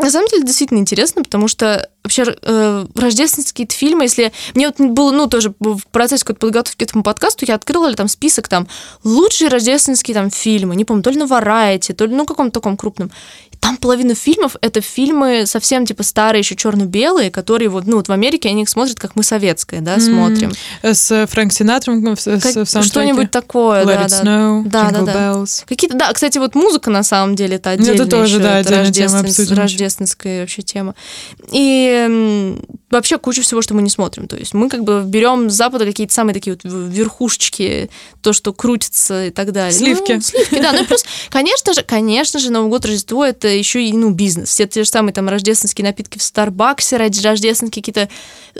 [0.00, 4.32] на самом деле действительно интересно, потому что вообще э, рождественские фильмы, если...
[4.54, 8.08] Мне вот было, ну, тоже в процессе какой-то подготовки к этому подкасту я открыла там
[8.08, 8.66] список там
[9.04, 12.76] лучшие рождественские там фильмы, не помню, то ли на Variety, то ли, ну, каком-то таком
[12.76, 13.10] крупном
[13.60, 18.12] там половина фильмов это фильмы совсем типа старые, еще черно-белые, которые вот, ну, вот в
[18.12, 20.52] Америке они их смотрят, как мы советское, да, смотрим.
[20.82, 25.44] С Фрэнк Синатром в, как, Что-нибудь такое, Let да, it snow, да, да, да.
[25.68, 28.78] Какие-то, да, кстати, вот музыка на самом деле это отдельная Это тоже, еще, да, это
[28.78, 29.46] рождествен...
[29.46, 30.94] тема рождественская вообще тема.
[31.52, 32.56] И
[32.90, 34.26] вообще куча всего, что мы не смотрим.
[34.26, 37.88] То есть мы как бы берем с Запада какие-то самые такие вот верхушечки,
[38.20, 39.72] то, что крутится и так далее.
[39.72, 40.12] Сливки.
[40.12, 40.72] Ну, сливки, да.
[40.72, 44.48] Ну и плюс, конечно же, конечно же, Новый год, Рождество— это еще и, ну, бизнес.
[44.48, 48.08] Все те же самые там рождественские напитки в Старбаксе, рождественские какие-то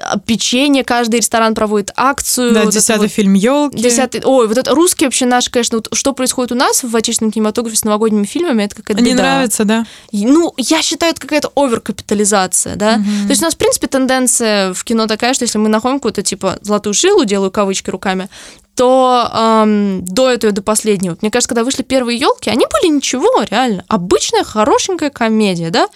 [0.01, 2.55] а, печенье, каждый ресторан проводит акцию.
[2.55, 3.79] Да, вот десятый вот, фильм елки.
[3.79, 4.23] Десятый.
[4.25, 7.77] Ой, вот это русский вообще наш, конечно, вот что происходит у нас в отечественном кинематографе
[7.77, 9.87] с новогодними фильмами, это какая-то Не нравится, да?
[10.13, 12.95] Ну, я считаю, это какая-то оверкапитализация, да.
[12.95, 13.27] Угу.
[13.27, 16.23] То есть у нас, в принципе, тенденция в кино такая, что если мы находим какую-то,
[16.23, 18.29] типа, золотую жилу, делаю кавычки руками,
[18.75, 21.17] то эм, до этого, до последнего.
[21.21, 23.85] Мне кажется, когда вышли первые елки, они были ничего, реально.
[23.89, 25.89] Обычная, хорошенькая комедия, да?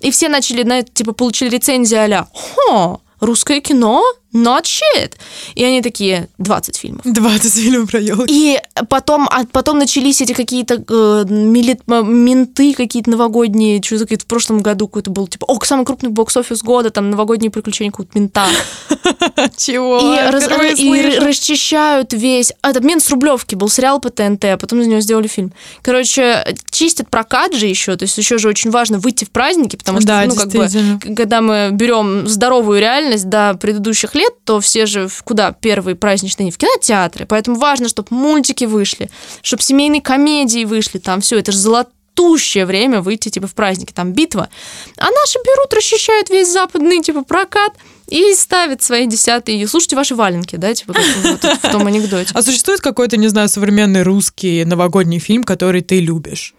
[0.00, 4.04] И все начали на типа, получили рецензии а «Хо, русское кино?
[4.34, 5.12] Not shit.
[5.54, 7.02] И они такие, 20 фильмов.
[7.04, 8.26] 20 фильмов про елки.
[8.28, 14.60] И потом, а потом начались эти какие-то э, милит, менты какие-то новогодние, что-то в прошлом
[14.60, 18.46] году какой-то был, типа, о, самый крупный бокс-офис года, там, новогодние приключения какого-то мента.
[19.56, 19.98] Чего?
[19.98, 22.52] И, расчищают весь...
[22.62, 25.52] Это «Мент с Рублевки» был сериал по ТНТ, а потом из него сделали фильм.
[25.82, 30.00] Короче, чистят прокат же еще, то есть еще же очень важно выйти в праздники, потому
[30.00, 30.68] что, ну, как бы,
[31.16, 36.50] когда мы берем здоровую реальность до предыдущих лет, то все же куда первые праздничные дни?
[36.50, 37.26] В кинотеатры.
[37.26, 39.10] Поэтому важно, чтобы мультики вышли,
[39.42, 44.12] чтобы семейные комедии вышли, там все, это же золотущее время выйти типа в праздники, там
[44.12, 44.48] битва.
[44.96, 47.72] А наши берут, расчищают весь западный типа прокат,
[48.08, 49.66] и ставят свои десятые.
[49.68, 52.30] Слушайте ваши валенки, да, типа вот, в том анекдоте.
[52.34, 56.54] А существует какой-то, не знаю, современный русский новогодний фильм, который ты любишь?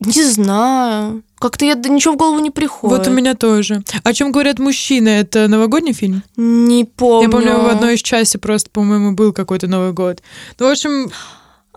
[0.00, 1.22] Не знаю.
[1.38, 2.98] Как-то я ничего в голову не приходит.
[2.98, 3.82] Вот у меня тоже.
[4.02, 5.08] О чем говорят мужчины?
[5.08, 6.22] Это новогодний фильм?
[6.36, 7.28] Не помню.
[7.28, 10.22] Я помню, в одной из части просто, по-моему, был какой-то Новый год.
[10.58, 11.10] Ну, в общем,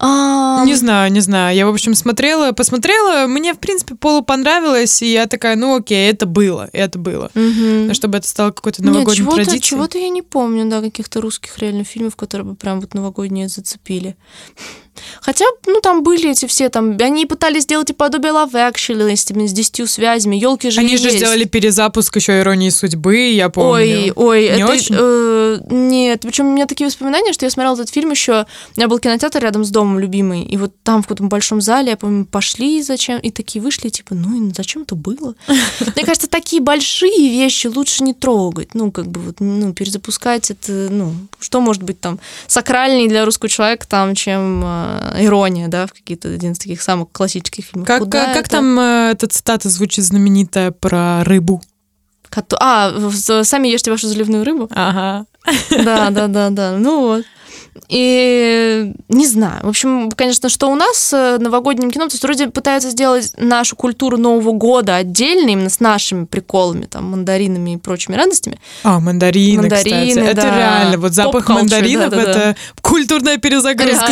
[0.03, 0.65] а...
[0.65, 1.55] Не знаю, не знаю.
[1.55, 6.09] Я, в общем, смотрела, посмотрела, мне, в принципе, полу понравилось, и я такая, ну окей,
[6.09, 7.29] это было, это было.
[7.35, 7.93] Угу.
[7.93, 9.61] Чтобы это стало какой-то новогодней Нет, чего-то, традицией.
[9.61, 14.15] Чего-то я не помню, да, каких-то русских реально фильмов, которые бы прям вот новогодние зацепили.
[15.21, 19.25] Хотя, ну, там были эти все, там, они пытались сделать и подобие Love Actually с,
[19.25, 21.17] с десятью связями, елки же Они же есть.
[21.17, 23.71] сделали перезапуск еще «Иронии судьбы», я помню.
[23.71, 24.71] Ой, ой, не это...
[24.71, 24.95] Очень?
[24.97, 28.87] Э, нет, причем у меня такие воспоминания, что я смотрела этот фильм еще, у меня
[28.87, 32.25] был кинотеатр рядом с домом любимый, и вот там в каком-то большом зале, я помню,
[32.25, 35.35] пошли зачем, и такие вышли, типа, ну, и зачем это было?
[35.47, 40.71] Мне кажется, такие большие вещи лучше не трогать, ну, как бы вот, ну, перезапускать это,
[40.89, 44.80] ну, что может быть там сакральней для русского человека там, чем э,
[45.17, 47.87] ирония, да, в какие-то один из таких самых классических фильмов.
[47.87, 51.61] Как, Куда как, как там э, эта цитата звучит знаменитая про рыбу?
[52.59, 52.93] А,
[53.43, 54.69] сами ешьте вашу заливную рыбу?
[54.71, 55.25] Ага.
[55.69, 56.77] Да, да, да, да.
[56.77, 57.25] Ну вот.
[57.87, 59.63] И не знаю.
[59.63, 63.33] В общем, конечно, что у нас с э, новогодним кино, то есть вроде пытаются сделать
[63.37, 68.59] нашу культуру Нового года отдельно, именно с нашими приколами, там, мандаринами и прочими радостями.
[68.83, 70.15] А, мандарины, мандарины кстати.
[70.15, 70.31] Да.
[70.31, 70.97] Это реально.
[70.97, 72.55] Вот запах мандаринов да, да, это да.
[72.81, 74.11] культурная перезагрузка.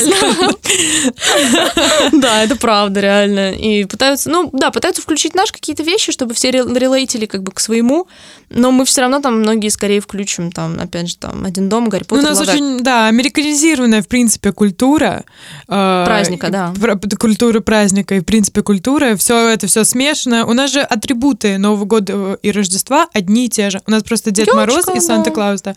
[2.13, 3.52] Да, это правда, реально.
[3.52, 7.60] И пытаются, ну, да, пытаются включить наши какие-то вещи, чтобы все релейтили как бы к
[7.60, 8.08] своему,
[8.50, 12.04] но мы все равно там многие скорее включим, там, опять же, там, «Один дом», «Гарри
[12.04, 13.12] Поттер», У нас очень, да,
[13.49, 15.23] американизированная, в принципе, культура.
[15.67, 16.73] Э, праздника, да.
[17.19, 19.15] Культура праздника и, в принципе, культура.
[19.15, 20.45] Все это все смешано.
[20.45, 23.81] У нас же атрибуты Нового года и Рождества одни и те же.
[23.88, 25.75] У нас просто Дед Ёлочка, Мороз и Санта-Клаус, да.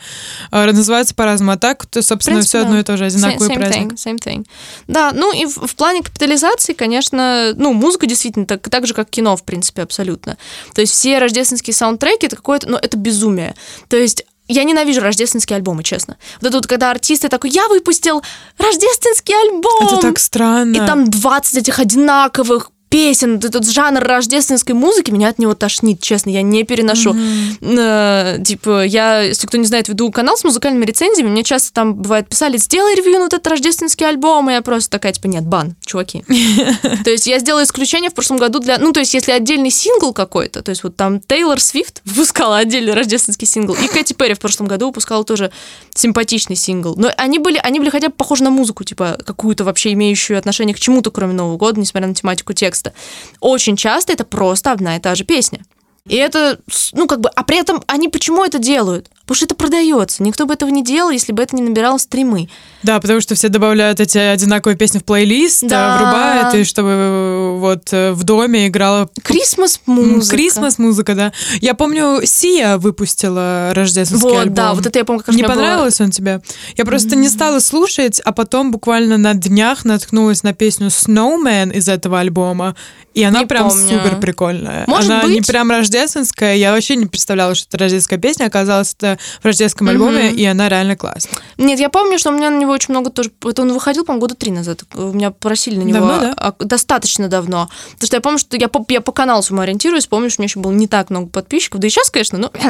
[0.50, 1.52] Э, называются по-разному.
[1.52, 2.64] А так, то, собственно, принципе, все да.
[2.66, 3.92] одно и то же, одинаковый same, праздник.
[3.92, 4.46] Thing, same thing.
[4.86, 9.10] Да, ну и в, в плане капитализации, конечно, ну, музыка действительно так, так же, как
[9.10, 10.36] кино, в принципе, абсолютно.
[10.74, 13.54] То есть все рождественские саундтреки— это какое-то, ну, это безумие.
[13.88, 16.16] То есть я ненавижу рождественские альбомы, честно.
[16.40, 18.22] Вот это вот, когда артисты такой, я выпустил
[18.58, 19.86] рождественский альбом.
[19.86, 20.74] Это так странно.
[20.76, 26.28] И там 20 этих одинаковых песен, этот жанр рождественской музыки, меня от него тошнит, честно,
[26.28, 27.14] я не переношу.
[27.14, 27.78] Mm-hmm.
[27.78, 31.94] Э, типа, я, если кто не знает, веду канал с музыкальными рецензиями, мне часто там
[31.94, 35.74] бывает писали, сделай ревью на этот рождественский альбом, и я просто такая, типа, нет, бан,
[35.82, 36.22] чуваки.
[37.04, 40.12] То есть я сделала исключение в прошлом году для, ну, то есть если отдельный сингл
[40.12, 44.40] какой-то, то есть вот там Тейлор Свифт выпускала отдельный рождественский сингл, и Кэти Перри в
[44.40, 45.50] прошлом году выпускала тоже
[45.94, 46.94] симпатичный сингл.
[46.98, 50.74] Но они были, они были хотя бы похожи на музыку, типа, какую-то вообще имеющую отношение
[50.74, 52.92] к чему-то, кроме Нового года, несмотря на тематику текста текста.
[53.40, 55.60] Очень часто это просто одна и та же песня.
[56.08, 56.58] И это,
[56.92, 59.08] ну, как бы, а при этом они почему это делают?
[59.22, 60.22] Потому что это продается.
[60.22, 62.48] Никто бы этого не делал, если бы это не набирало стримы.
[62.82, 65.94] Да, потому что все добавляют эти одинаковые песни в плейлист, Да.
[65.96, 70.36] э, врубают, и чтобы э, вот э, в доме играла Крисмас музыка.
[70.36, 71.32] Крисмас музыка, да.
[71.60, 74.54] Я помню, Сия выпустила рождественский Вот, альбом.
[74.54, 76.40] да, вот это я помню, как Не меня было- он тебе?
[76.76, 81.88] Я просто не стала слушать, а потом буквально на днях наткнулась на песню Snowman из
[81.88, 82.74] этого альбома,
[83.14, 83.88] и она Не прям помню.
[83.88, 84.84] супер прикольная.
[84.86, 85.46] Может она не быть.
[85.46, 89.92] прям рождественская, я вообще не представляла, что это рождественская песня, оказалось, это в рождественском Мгм.
[89.96, 91.38] альбоме, и она реально классная.
[91.58, 93.30] Нет, я помню, что у меня на него очень много тоже...
[93.44, 94.82] Это он выходил, по-моему, года три назад.
[94.94, 95.98] Меня просили на него...
[96.06, 96.54] Давно, да?
[96.58, 97.68] Достаточно давно.
[97.94, 100.42] Потому что я помню, что я по, я по каналу своему ориентируюсь, помню, что у
[100.42, 101.80] меня еще было не так много подписчиков.
[101.80, 102.50] Да и сейчас, конечно, но...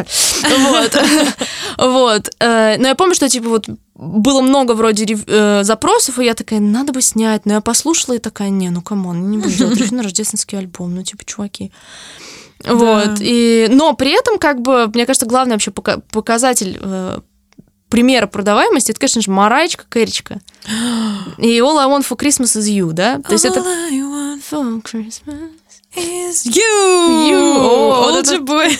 [0.71, 0.97] Вот.
[1.79, 2.31] Вот.
[2.41, 6.35] Э, Но я помню, что, типа, вот было много вроде рев- э, запросов, и я
[6.35, 7.47] такая, надо бы снять.
[7.47, 10.95] Но я послушала и такая, не, ну come on, не буду делать решено рождественский альбом,
[10.95, 11.73] ну типа, чуваки.
[12.65, 13.19] Вот.
[13.21, 17.19] И, но при этом, как бы, мне кажется, главный вообще пока- показатель э,
[17.89, 20.41] примера продаваемости, это, конечно же, Марайчка Кэричка.
[21.39, 23.21] И All I Want for Christmas is You, да?
[23.21, 23.61] То есть это...
[23.61, 25.51] All I want For Christmas
[25.97, 27.31] is you.
[27.31, 27.57] You.
[27.59, 28.69] О, вот Old это- boy.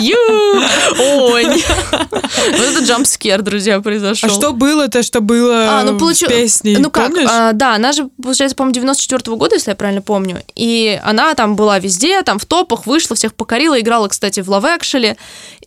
[0.00, 0.64] You!
[0.98, 1.44] Ой!
[2.04, 4.28] Вот это джампскер, друзья, произошел.
[4.28, 7.28] А что было-то, что было А, ну, в получил- песне, Ну как, помнишь?
[7.30, 10.42] а, да, она же, получается, по-моему, 94 года, если я правильно помню.
[10.54, 15.16] И она там была везде, там в топах, вышла, всех покорила, играла, кстати, в Actually.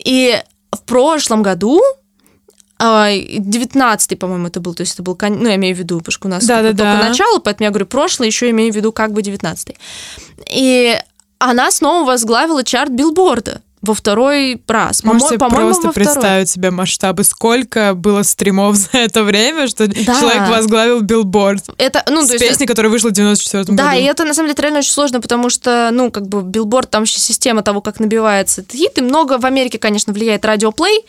[0.04, 0.40] И
[0.72, 1.82] в прошлом году,
[2.80, 6.28] 19-й, по-моему, это был, то есть это был, ну, я имею в виду, потому что
[6.28, 6.94] у нас Да-да-да.
[6.96, 9.76] только начало, поэтому я говорю прошлое, еще имею в виду как бы 19-й.
[10.52, 10.98] И
[11.40, 15.02] она снова возглавила чарт билборда во второй раз.
[15.04, 16.06] Помо- Можете по-моему, просто во второй.
[16.08, 19.96] представить себе масштабы, сколько было стримов за это время, что Да.
[20.20, 23.98] человек возглавил билборд Это, ну, с то есть, песней, которая вышла в 94 Да, году.
[23.98, 27.04] и это на самом деле реально очень сложно, потому что, ну, как бы билборд, там
[27.04, 31.06] еще система того, как набивается этот хит, и много в Америке, конечно, влияет radio play.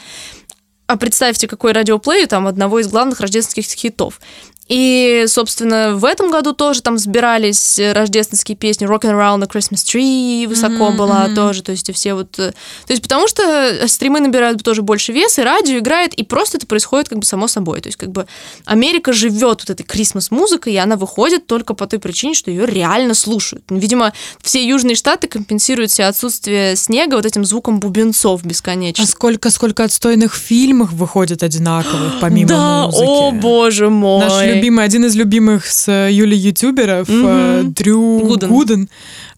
[0.88, 4.20] А представьте, какой радиоплей там одного из главных рождественских хитов.
[4.68, 9.84] И, собственно, в этом году тоже там сбирались э, рождественские песни Rockin' Around the Christmas
[9.84, 12.38] Tree высоко была тоже, то есть все вот...
[12.38, 12.52] э,
[12.86, 16.58] То есть потому что э, стримы набирают тоже больше вес, и радио играет, и просто
[16.58, 17.80] это происходит как бы само собой.
[17.80, 18.26] То есть как бы
[18.66, 23.14] Америка живет вот этой Крисмас-музыкой, и она выходит только по той причине, что ее реально
[23.14, 23.64] слушают.
[23.70, 29.06] Видимо, все южные штаты компенсируют себе отсутствие снега вот этим звуком бубенцов А бесконечно.
[29.06, 33.04] сколько, сколько отстойных фильмов выходит одинаковых, помимо да, музыки.
[33.04, 34.20] о боже мой.
[34.58, 38.48] Любимый, один из любимых с э, Юлей ютуберов, э, Дрю Гуден.
[38.48, 38.88] Гуден,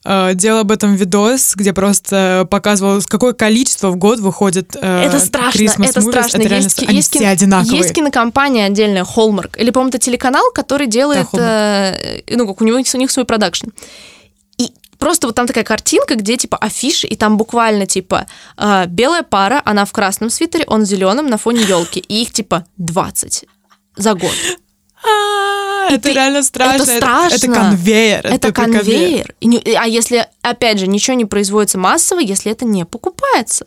[0.03, 5.19] э, делал об этом видос, где просто показывал, какое количество в год выходит э, Это
[5.19, 6.09] страшно, Christmas это movies.
[6.09, 6.37] страшно.
[6.37, 7.77] Это реально есть, Они есть, все одинаковые.
[7.77, 12.65] есть кинокомпания отдельная, Hallmark, или, по-моему, это телеканал, который делает, Да, э, ну, как у
[12.65, 13.67] него у них свой продакшн.
[14.57, 19.23] И просто вот там такая картинка, где типа афиши, и там буквально типа э, белая
[19.23, 23.45] пара, она в красном свитере, он в зеленом на фоне елки, и их типа 20
[23.97, 24.31] за год.
[25.03, 26.83] А, Это ты- реально страшно.
[26.83, 27.35] это страшно.
[27.35, 28.19] Это конвейер.
[28.25, 29.33] Это, такой конвейер.
[29.41, 33.65] Не- А если, опять же, ничего не производится массово, если это не покупается?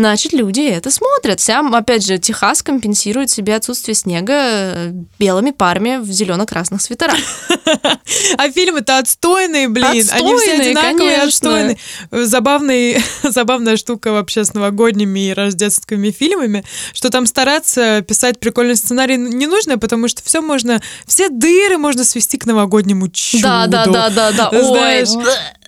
[0.00, 1.40] Значит, люди это смотрят.
[1.40, 7.18] Вся, опять же, Техас компенсирует себе отсутствие снега э, белыми парами в зелено-красных свитерах.
[8.36, 10.06] А фильмы-то отстойные, блин.
[10.10, 11.76] Они все одинаковые, отстойные.
[12.10, 19.16] Забавный, забавная штука вообще с новогодними и рождественскими фильмами, что там стараться писать прикольный сценарий
[19.16, 23.42] не нужно, потому что все можно, все дыры можно свести к новогоднему чуду.
[23.42, 24.48] Да, да, да, да, да.
[24.50, 25.04] Ой,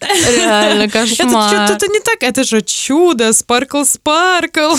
[0.03, 1.67] Реально Это кошмар.
[1.69, 4.75] что-то не так, это же чудо, спаркл спаркл.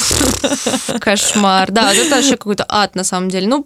[0.99, 1.71] Кошмар.
[1.71, 3.47] Да, это вообще какой-то ад на самом деле.
[3.47, 3.65] Ну,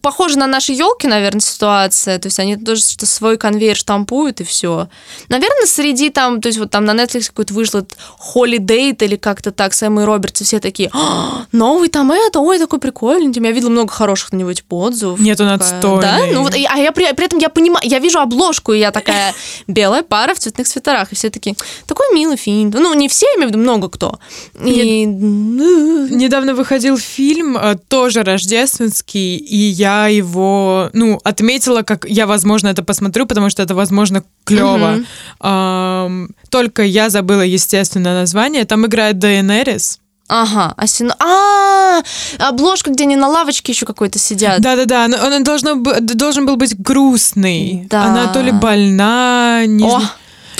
[0.00, 2.18] похоже на наши елки, наверное, ситуация.
[2.18, 4.88] То есть они тоже что свой конвейер штампуют и все.
[5.28, 7.96] Наверное, среди там, то есть вот там на Netflix какой-то вышел этот
[8.34, 12.58] Holiday или как-то так, с Эммой Робертс, и все такие, «А, новый там это, ой,
[12.58, 13.32] такой прикольный.
[13.34, 15.20] Я видела много хороших на него типа отзывов.
[15.20, 16.02] Нет, он отстойный.
[16.02, 16.18] Да?
[16.32, 18.90] Ну вот, и- а я при, при этом я понимаю, я вижу обложку, и я
[18.90, 19.34] такая,
[19.66, 21.54] белая пара в цветных свитерах, и все такие,
[21.86, 22.70] такой милый фильм.
[22.70, 24.18] Ну, не все, я имею в виду, много кто.
[24.64, 25.06] И...
[25.06, 32.82] Недавно выходил фильм, э, тоже рождественский, и я его, ну, отметила, как я, возможно, это
[32.82, 35.04] посмотрю, потому что это, возможно, клево.
[35.40, 36.34] Мгм.
[36.50, 38.64] только я забыла, естественно, название.
[38.64, 40.00] Там играет Дейенерис.
[40.28, 41.14] Ага, осино...
[41.18, 42.00] А,
[42.38, 44.60] обложка, где они на лавочке еще какой-то сидят.
[44.60, 47.86] Да-да-да, он, он должно бы- должен был быть грустный.
[47.90, 48.04] Да.
[48.04, 50.00] Она то ли больна, не О.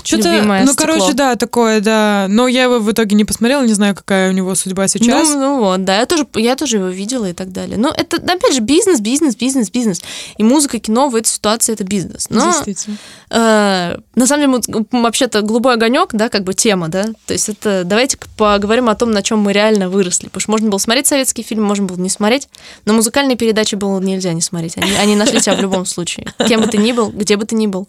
[0.04, 0.74] Что-то, ну, стекло.
[0.74, 2.26] короче, да, такое, да.
[2.28, 5.30] Но я его в итоге не посмотрела, не знаю, какая у него судьба сейчас.
[5.30, 7.78] Ну, ну вот, да, я тоже, я тоже его видела и так далее.
[7.78, 10.02] Но это, опять же, бизнес, бизнес, бизнес, бизнес.
[10.36, 12.28] И музыка, кино в этой ситуации это бизнес.
[12.30, 12.96] Но Действительно.
[13.30, 17.04] э, на самом деле, вообще-то голубой огонек, да, как бы тема, да.
[17.26, 20.26] То есть это давайте поговорим о том, на чем мы реально выросли.
[20.26, 22.48] Потому что можно было смотреть советский фильм, можно было не смотреть,
[22.84, 24.76] но музыкальные передачи было нельзя не смотреть.
[24.76, 26.32] Они, они нашли тебя в любом случае.
[26.48, 27.88] Кем бы ты ни был, где бы ты ни был.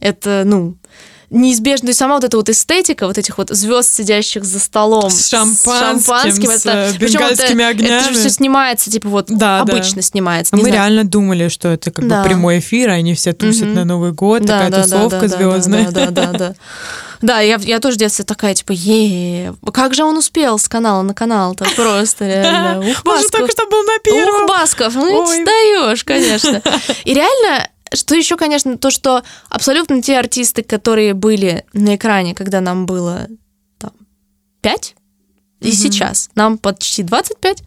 [0.00, 0.76] Это, ну,
[1.32, 1.88] неизбежно.
[1.90, 6.50] И сама вот эта вот эстетика, вот этих вот звезд, сидящих за столом С шампанским,
[6.50, 8.14] с, э, причем это, бенгальскими это же огнями.
[8.14, 9.72] все снимается, типа вот Да, да.
[9.72, 10.54] обычно снимается.
[10.54, 10.82] А не мы знаю.
[10.82, 12.22] реально думали, что это как Да.
[12.22, 13.74] бы прямой эфир, а они все тусят Мгм.
[13.74, 15.90] на Новый год, Да, такая да, да, тусовка да, да, звездная.
[15.90, 16.54] Да, да, да, да.
[17.22, 21.02] Да, я, я тоже в детстве такая, типа, е как же он успел с канала
[21.02, 22.78] на канал-то, просто реально.
[22.80, 23.30] Ух, Он же Басков.
[23.30, 24.46] только что был на Ух, первом.
[24.46, 26.60] Басков, ну ты даешь, конечно.
[27.04, 32.60] И реально, что еще, конечно, то, что абсолютно те артисты, которые были на экране, когда
[32.60, 33.28] нам было
[33.78, 33.92] там
[34.60, 34.94] 5,
[35.60, 35.74] и Мгм.
[35.74, 37.62] сейчас нам почти 25,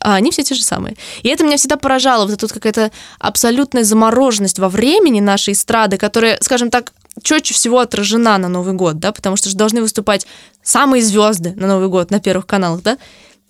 [0.00, 0.96] а они все те же самые.
[1.22, 5.98] И это меня всегда поражало, вот эта вот какая-то абсолютная замороженность во времени нашей эстрады,
[5.98, 10.26] которая, скажем так, четче всего отражена на Новый год, да, потому что же должны выступать
[10.62, 12.98] самые звезды на Новый год на первых каналах, да,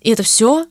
[0.00, 0.66] и это все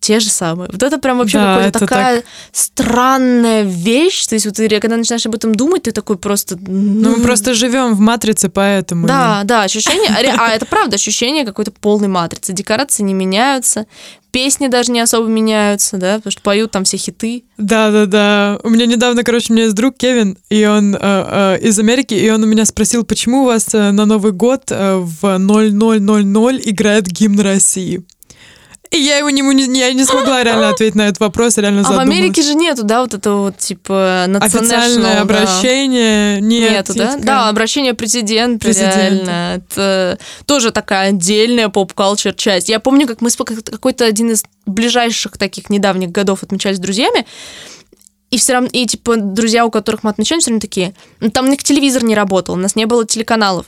[0.00, 0.68] те же самые.
[0.72, 4.26] Вот это прям вообще Да, какая-то такая странная вещь.
[4.26, 6.56] То есть вот ты, когда начинаешь об этом думать, ты такой просто...
[6.60, 9.06] Ну, мы просто живем в матрице, поэтому.
[9.06, 12.52] Да, да, ощущение, а а это правда, ощущение какой-то полной матрицы.
[12.52, 13.86] Декорации не меняются,
[14.30, 17.44] песни даже не особо меняются, да, потому что поют там все хиты.
[17.56, 18.60] Да, да, да.
[18.62, 22.14] У меня недавно, короче, у меня есть друг Кевин, и он э, э, из Америки,
[22.14, 26.60] и он у меня спросил, почему у вас э, на Новый год э, в 0000
[26.64, 28.04] играет гимн России.
[28.90, 29.42] И я его не,
[29.78, 32.08] я не смогла реально ответить на этот вопрос, реально А в задумалась.
[32.08, 35.20] Америке же нету, да, вот этого вот типа Официальное national, да.
[35.20, 36.70] обращение нет.
[36.72, 37.16] Нету, да?
[37.16, 38.66] Да, обращение Президента.
[38.70, 39.56] реально.
[39.70, 42.68] Это тоже такая отдельная поп-калчер часть.
[42.68, 46.78] Я помню, как мы с как- какой-то один из ближайших таких недавних годов отмечали с
[46.78, 47.26] друзьями,
[48.30, 51.46] и все равно, и типа друзья, у которых мы отмечали, все равно такие, «Ну, там
[51.46, 53.66] у них телевизор не работал, у нас не было телеканалов.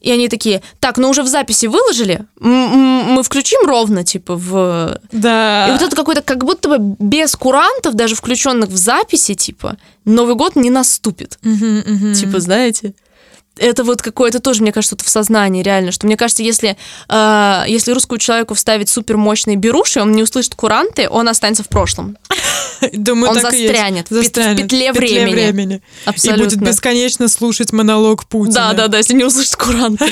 [0.00, 5.00] И они такие, так, ну уже в записи выложили, мы включим ровно, типа, в...
[5.10, 5.68] Да.
[5.68, 10.36] И вот это какой-то, как будто бы без курантов, даже включенных в записи, типа, Новый
[10.36, 11.38] год не наступит.
[11.42, 12.14] Мгм, мгм.
[12.14, 12.94] Типа, знаете?
[13.58, 16.76] Это вот какое-то тоже, мне кажется, в сознании реально, что мне кажется, если,
[17.08, 21.68] э, если русскому человеку вставить супер мощные беруши, он не услышит куранты, он останется в
[21.68, 22.16] прошлом.
[22.92, 23.72] Думаю, он так и есть.
[23.72, 25.76] застрянет в пет- в Застрянет петле времени.
[26.04, 26.44] И Абсолютно.
[26.44, 28.54] будет бесконечно слушать монолог Путина.
[28.54, 30.06] Да, да, да, если не услышит куранты.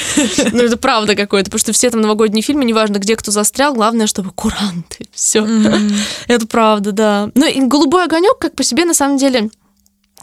[0.53, 4.07] Ну, это правда какое-то, потому что все там новогодние фильмы, неважно, где кто застрял, главное,
[4.07, 5.07] чтобы куранты.
[5.13, 5.47] Все.
[6.29, 7.31] Это правда, да.
[7.35, 9.51] Ну и голубой огонек, как по себе, на самом деле,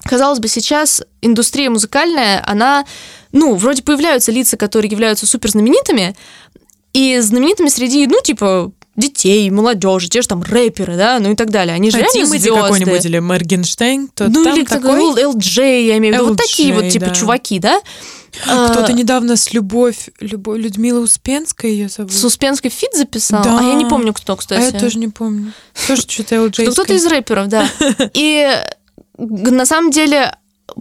[0.04, 2.86] казалось бы, сейчас индустрия музыкальная, она,
[3.32, 6.16] ну, вроде появляются лица, которые являются супер знаменитыми,
[6.94, 11.50] и знаменитыми среди, ну, типа, детей, молодежи, те же там рэперы, да, ну и так
[11.50, 11.74] далее.
[11.74, 12.50] Они же А реально звезды.
[12.50, 15.24] какой-нибудь или Моргенштерн, то ну, там или такой...
[15.24, 17.12] Элджей, я имею в виду, вот такие вот, Элджей, типа, да.
[17.16, 17.80] чуваки, да?
[18.44, 22.14] Кто-то А, недавно с Любовь, Любовь Людмила Успенская ее зовут.
[22.14, 23.60] С Успенской feat записал, Да.
[23.60, 24.74] а я не помню, кто, а кстати.
[24.74, 25.52] я тоже не помню.
[25.88, 26.72] Тоже что-то LJ.
[26.72, 27.70] Кто-то из рэперов, да.
[28.14, 28.48] И
[29.22, 30.32] на самом деле,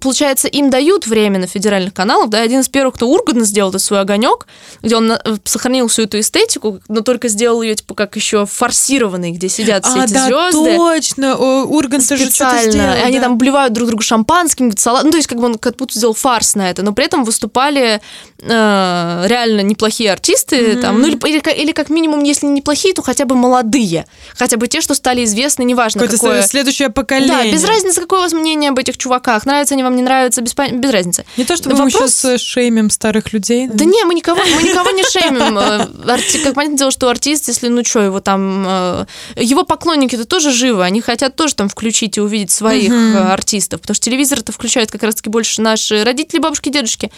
[0.00, 3.82] получается, им дают время на федеральных каналах, да, один из первых, кто Ургант сделал этот
[3.82, 4.46] свой огонек,
[4.82, 9.30] где он на- сохранил всю эту эстетику, но только сделал ее, типа, как еще форсированный,
[9.32, 10.76] где сидят все А, эти да, звезды.
[10.76, 11.36] точно.
[11.36, 12.92] О, Ургант же что-то сделал.
[13.04, 13.24] Они да.
[13.24, 15.04] там обливают друг друга шампанским, салат.
[15.04, 17.24] Ну, то есть, как бы он как будто сделал фарс на это, но при этом
[17.24, 18.00] выступали
[18.42, 20.80] э, реально неплохие артисты, Мгм.
[20.82, 24.06] там, ну, или, или, или как минимум, если не неплохие, то хотя бы молодые.
[24.36, 26.42] Хотя бы те, что стали известны, неважно, Какое-то какое.
[26.42, 27.52] следующее Да, поколение.
[27.52, 29.46] без разницы, какое у вас мнение об этих чуваках.
[29.46, 31.24] Нравятся они вам, не нравятся, без, без разницы.
[31.36, 33.66] Не то, чтобы мы Вопрос- сейчас шеймим старых людей.
[33.68, 35.58] Да не, мы никого, мы никого не шеймим.
[35.58, 38.64] Э, арти- Как понятное дело, что артист, если, ну что, его там...
[38.66, 43.80] э, Его поклонники-то тоже живы, они хотят тоже там включить и увидеть своих э, артистов,
[43.80, 47.10] потому что телевизор-то включают как раз-таки больше наши родители, бабушки, дедушки.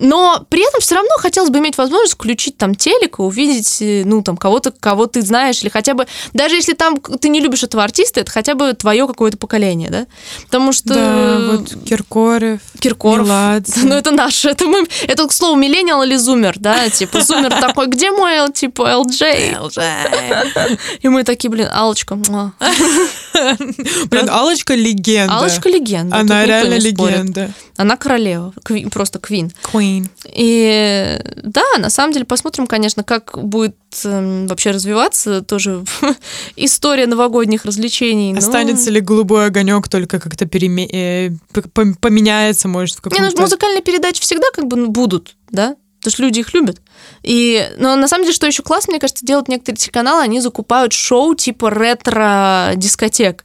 [0.00, 4.04] Но при этом все равно хотелось бы иметь возможность включить там телек и увидеть, э,
[4.06, 7.64] ну, там, кого-то, кого ты знаешь, или хотя бы, даже если там ты не любишь
[7.64, 10.06] этого артиста, это хотя бы твое какое-то поколение, да?
[10.44, 13.80] Потому что Да, вот Киркорев, Киркоров, Меладзе.
[13.82, 17.88] ну это наше, это мы, это к слову миллениал или зумер, да, типа зумер такой,
[17.88, 19.58] где мой, типа LJ?
[21.02, 22.14] И мы такие, блин, Алочка.
[22.14, 22.52] Блин,
[24.30, 25.38] Алочка легенда.
[25.38, 27.50] Алочка легенда, Она реально легенда.
[27.78, 29.52] Она королева, кви- просто квин.
[29.72, 30.08] Queen.
[30.26, 35.84] И да, на самом деле посмотрим, конечно, как будет эм, вообще развиваться тоже
[36.56, 38.32] история новогодних развлечений.
[38.32, 41.30] но- Останется ли голубой огонек только как-то переме- э,
[42.00, 45.76] поменяется, может, в Не, ну, музыкальные передачи всегда как бы ну, будут, да?
[46.00, 46.80] Потому что люди их любят.
[47.22, 50.92] И, но на самом деле, что еще классно, мне кажется, делают некоторые телеканалы, они закупают
[50.92, 53.44] шоу типа ретро-дискотек.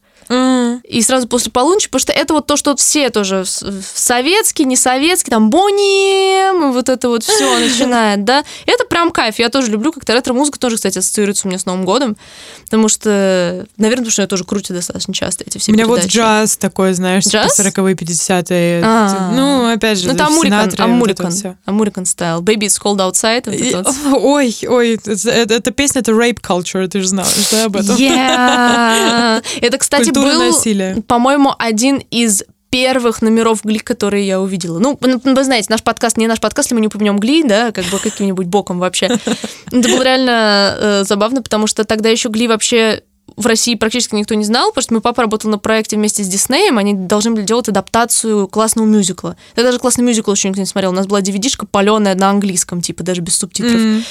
[0.83, 3.63] И сразу после полуночи, потому что это вот то, что все тоже с-
[3.95, 8.43] советский, не советский, там Бонни, вот это вот все начинает, да.
[8.65, 9.39] Это прям кайф.
[9.39, 12.17] Я тоже люблю, как-то ретро-музыка тоже, кстати, ассоциируется у меня с Новым годом,
[12.65, 16.05] потому что, наверное, потому что я тоже крутю достаточно часто эти все У меня вот
[16.05, 17.59] джаз такой, знаешь, типа Джаз?
[17.59, 18.81] 40-е, 50-е.
[18.83, 19.31] А.
[19.35, 21.55] Ну, опять же, Ну, это Амурикан, Амурикан, всё.
[21.65, 22.41] Амурикан стайл.
[22.41, 23.43] Baby, it's cold outside.
[24.13, 27.95] Ой, ой, эта песня, это rape culture, ты же знаешь, да, об этом?
[27.95, 29.43] Yeah.
[29.61, 31.01] Это, кстати, был, насилия.
[31.07, 34.79] по-моему, один из первых номеров Гли, которые я увидела.
[34.79, 37.71] Ну, ну, вы знаете, наш подкаст не наш подкаст, если мы не упомянем Гли, да,
[37.71, 39.05] как бы каким-нибудь боком вообще.
[39.71, 43.03] Это было реально э, забавно, потому что тогда еще Гли вообще
[43.35, 46.27] в России практически никто не знал, потому что мой папа работал на проекте вместе с
[46.27, 49.37] Диснеем, они должны были делать адаптацию классного мюзикла.
[49.55, 50.91] Тогда даже классный мюзикл еще никто не смотрел.
[50.91, 53.75] У нас была DVD-шка паленая на английском, типа, даже без субтитров.
[53.75, 54.03] М.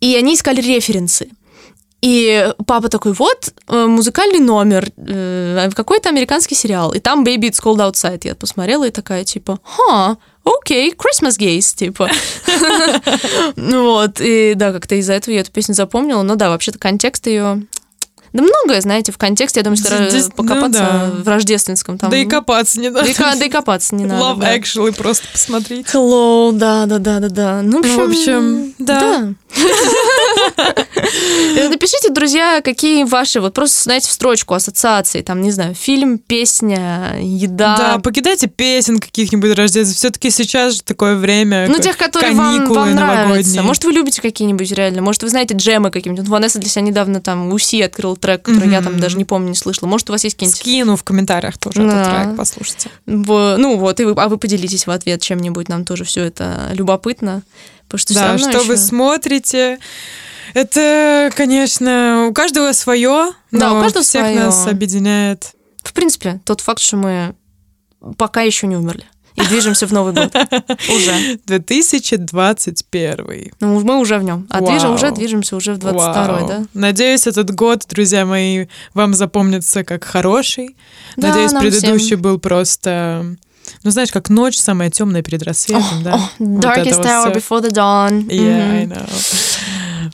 [0.00, 1.28] И они искали референсы.
[2.02, 7.62] И папа такой, вот э, музыкальный номер, э, какой-то американский сериал, и там Baby It's
[7.62, 8.22] Cold Outside.
[8.24, 12.10] Я посмотрела и такая, типа, ха, окей, Christmas Gaze, типа.
[13.54, 16.22] Ну вот, и да, как-то из-за этого я эту песню запомнила.
[16.22, 17.62] Но да, вообще-то контекст ее...
[18.32, 21.10] Да многое, знаете, в контексте, я думаю, что Здесь- раз- ну покопаться да.
[21.22, 22.10] в рождественском там...
[22.10, 23.04] Да и копаться не надо.
[23.04, 24.24] Да и да и копаться не надо.
[24.24, 24.56] Love да.
[24.56, 25.86] Actually просто посмотреть.
[25.86, 27.62] Hello, да, да, да, да, да.
[27.62, 29.34] Ну, в общем, В общем, да.
[29.54, 29.60] Э,
[31.82, 37.16] Напишите, друзья, какие ваши, вот просто, знаете, в строчку ассоциации, там, не знаю, фильм, песня,
[37.20, 37.76] еда.
[37.76, 39.96] Да, покидайте песен каких-нибудь рождественских.
[39.98, 41.66] Все-таки сейчас же такое время.
[41.68, 43.64] ну, тех, которые вам, каникулы вам нравятся.
[43.64, 45.02] Может, вы любите какие-нибудь реально.
[45.02, 46.24] Может, вы знаете джемы какие-нибудь.
[46.24, 49.48] Вот Ванесса для себя недавно там Уси открыл трек, который я там даже не помню,
[49.48, 49.88] не слышала.
[49.88, 50.60] Может, у вас есть какие-нибудь...
[50.60, 52.00] Скину в комментариях тоже Да.
[52.00, 52.90] этот трек, послушайте.
[53.06, 55.68] в- Ну вот, и вы, а вы поделитесь в ответ чем-нибудь.
[55.68, 57.42] Нам тоже все это любопытно.
[57.88, 59.78] Потому что Да, что вы ещё- смотрите.
[60.54, 64.40] Это, конечно, у каждого свое, Да, но у каждого всех своё.
[64.44, 65.52] нас объединяет.
[65.82, 67.34] В принципе, тот факт, что мы
[68.18, 69.04] пока еще не умерли.
[69.34, 70.30] И движемся в Новый год.
[70.94, 71.38] Уже.
[71.46, 73.52] 2021.
[73.60, 74.46] Ну, мы уже в нем.
[74.50, 74.94] А движем, Вау.
[74.96, 76.46] уже движемся уже в 22 Вау.
[76.48, 76.62] да?
[76.74, 80.76] Надеюсь, этот год, друзья мои, вам запомнится как хороший.
[81.16, 82.20] Да, Надеюсь, предыдущий всем.
[82.22, 83.24] был просто...
[83.84, 86.14] Ну, знаешь, как ночь самая темная перед рассветом, да?
[86.16, 87.38] О, Вот darkest вот hour всё.
[87.38, 88.26] before the dawn.
[88.28, 88.92] Yeah, I Мгм.
[88.92, 89.06] know.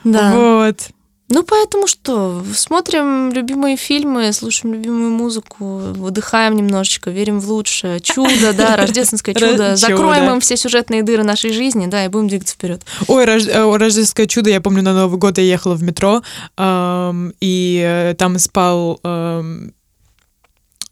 [0.04, 0.34] Да.
[0.34, 0.90] Вот.
[1.30, 2.42] Ну, поэтому что?
[2.54, 8.00] Смотрим любимые фильмы, слушаем любимую музыку, выдыхаем немножечко, верим в лучшее.
[8.00, 9.76] Чудо, да, рождественское чудо.
[9.76, 12.82] Закроем им все сюжетные дыры нашей жизни, да, и будем двигаться вперед.
[13.08, 16.22] Ой, э, рождественское чудо, я помню, на Новый год я ехала в метро,
[16.58, 18.98] и э, там спал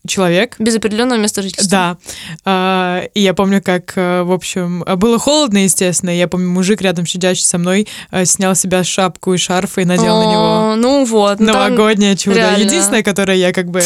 [0.06, 0.56] человек.
[0.58, 1.70] Без определенного места жительства.
[1.70, 1.96] Да.
[2.44, 6.10] А, и я помню, как, э, в общем, было холодно, естественно.
[6.10, 10.18] Я помню, мужик рядом сидящий со мной э, снял себя шапку и шарф и надел
[10.18, 10.42] на него.
[10.72, 11.40] О, Ну вот.
[11.40, 12.36] ну, Новогоднее чудо.
[12.36, 12.62] реально.
[12.64, 13.82] Единственное, которое я как бы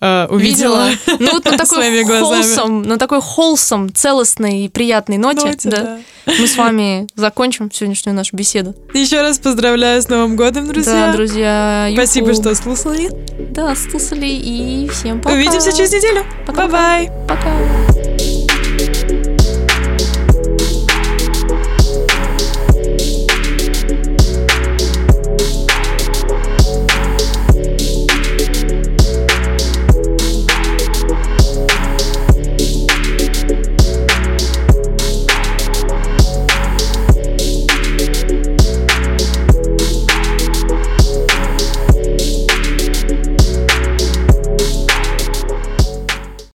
[0.00, 0.88] э, увидела.
[0.90, 1.18] Видела.
[1.20, 6.46] Ну вот на такой холсом, на такой wholesome, целостной и приятной ноте, Ноте, да, мы
[6.46, 8.74] с вами закончим сегодняшнюю нашу беседу.
[8.94, 11.08] Еще раз поздравляю с Новым годом, друзья.
[11.08, 11.88] Да, друзья.
[11.92, 12.42] Спасибо, юху.
[12.42, 13.10] что слушали.
[13.50, 15.34] Да, слушали и всем пока.
[15.34, 16.24] Увидимся через неделю.
[16.46, 16.66] Пока.
[16.68, 17.10] Bye-bye.
[17.28, 17.97] Пока.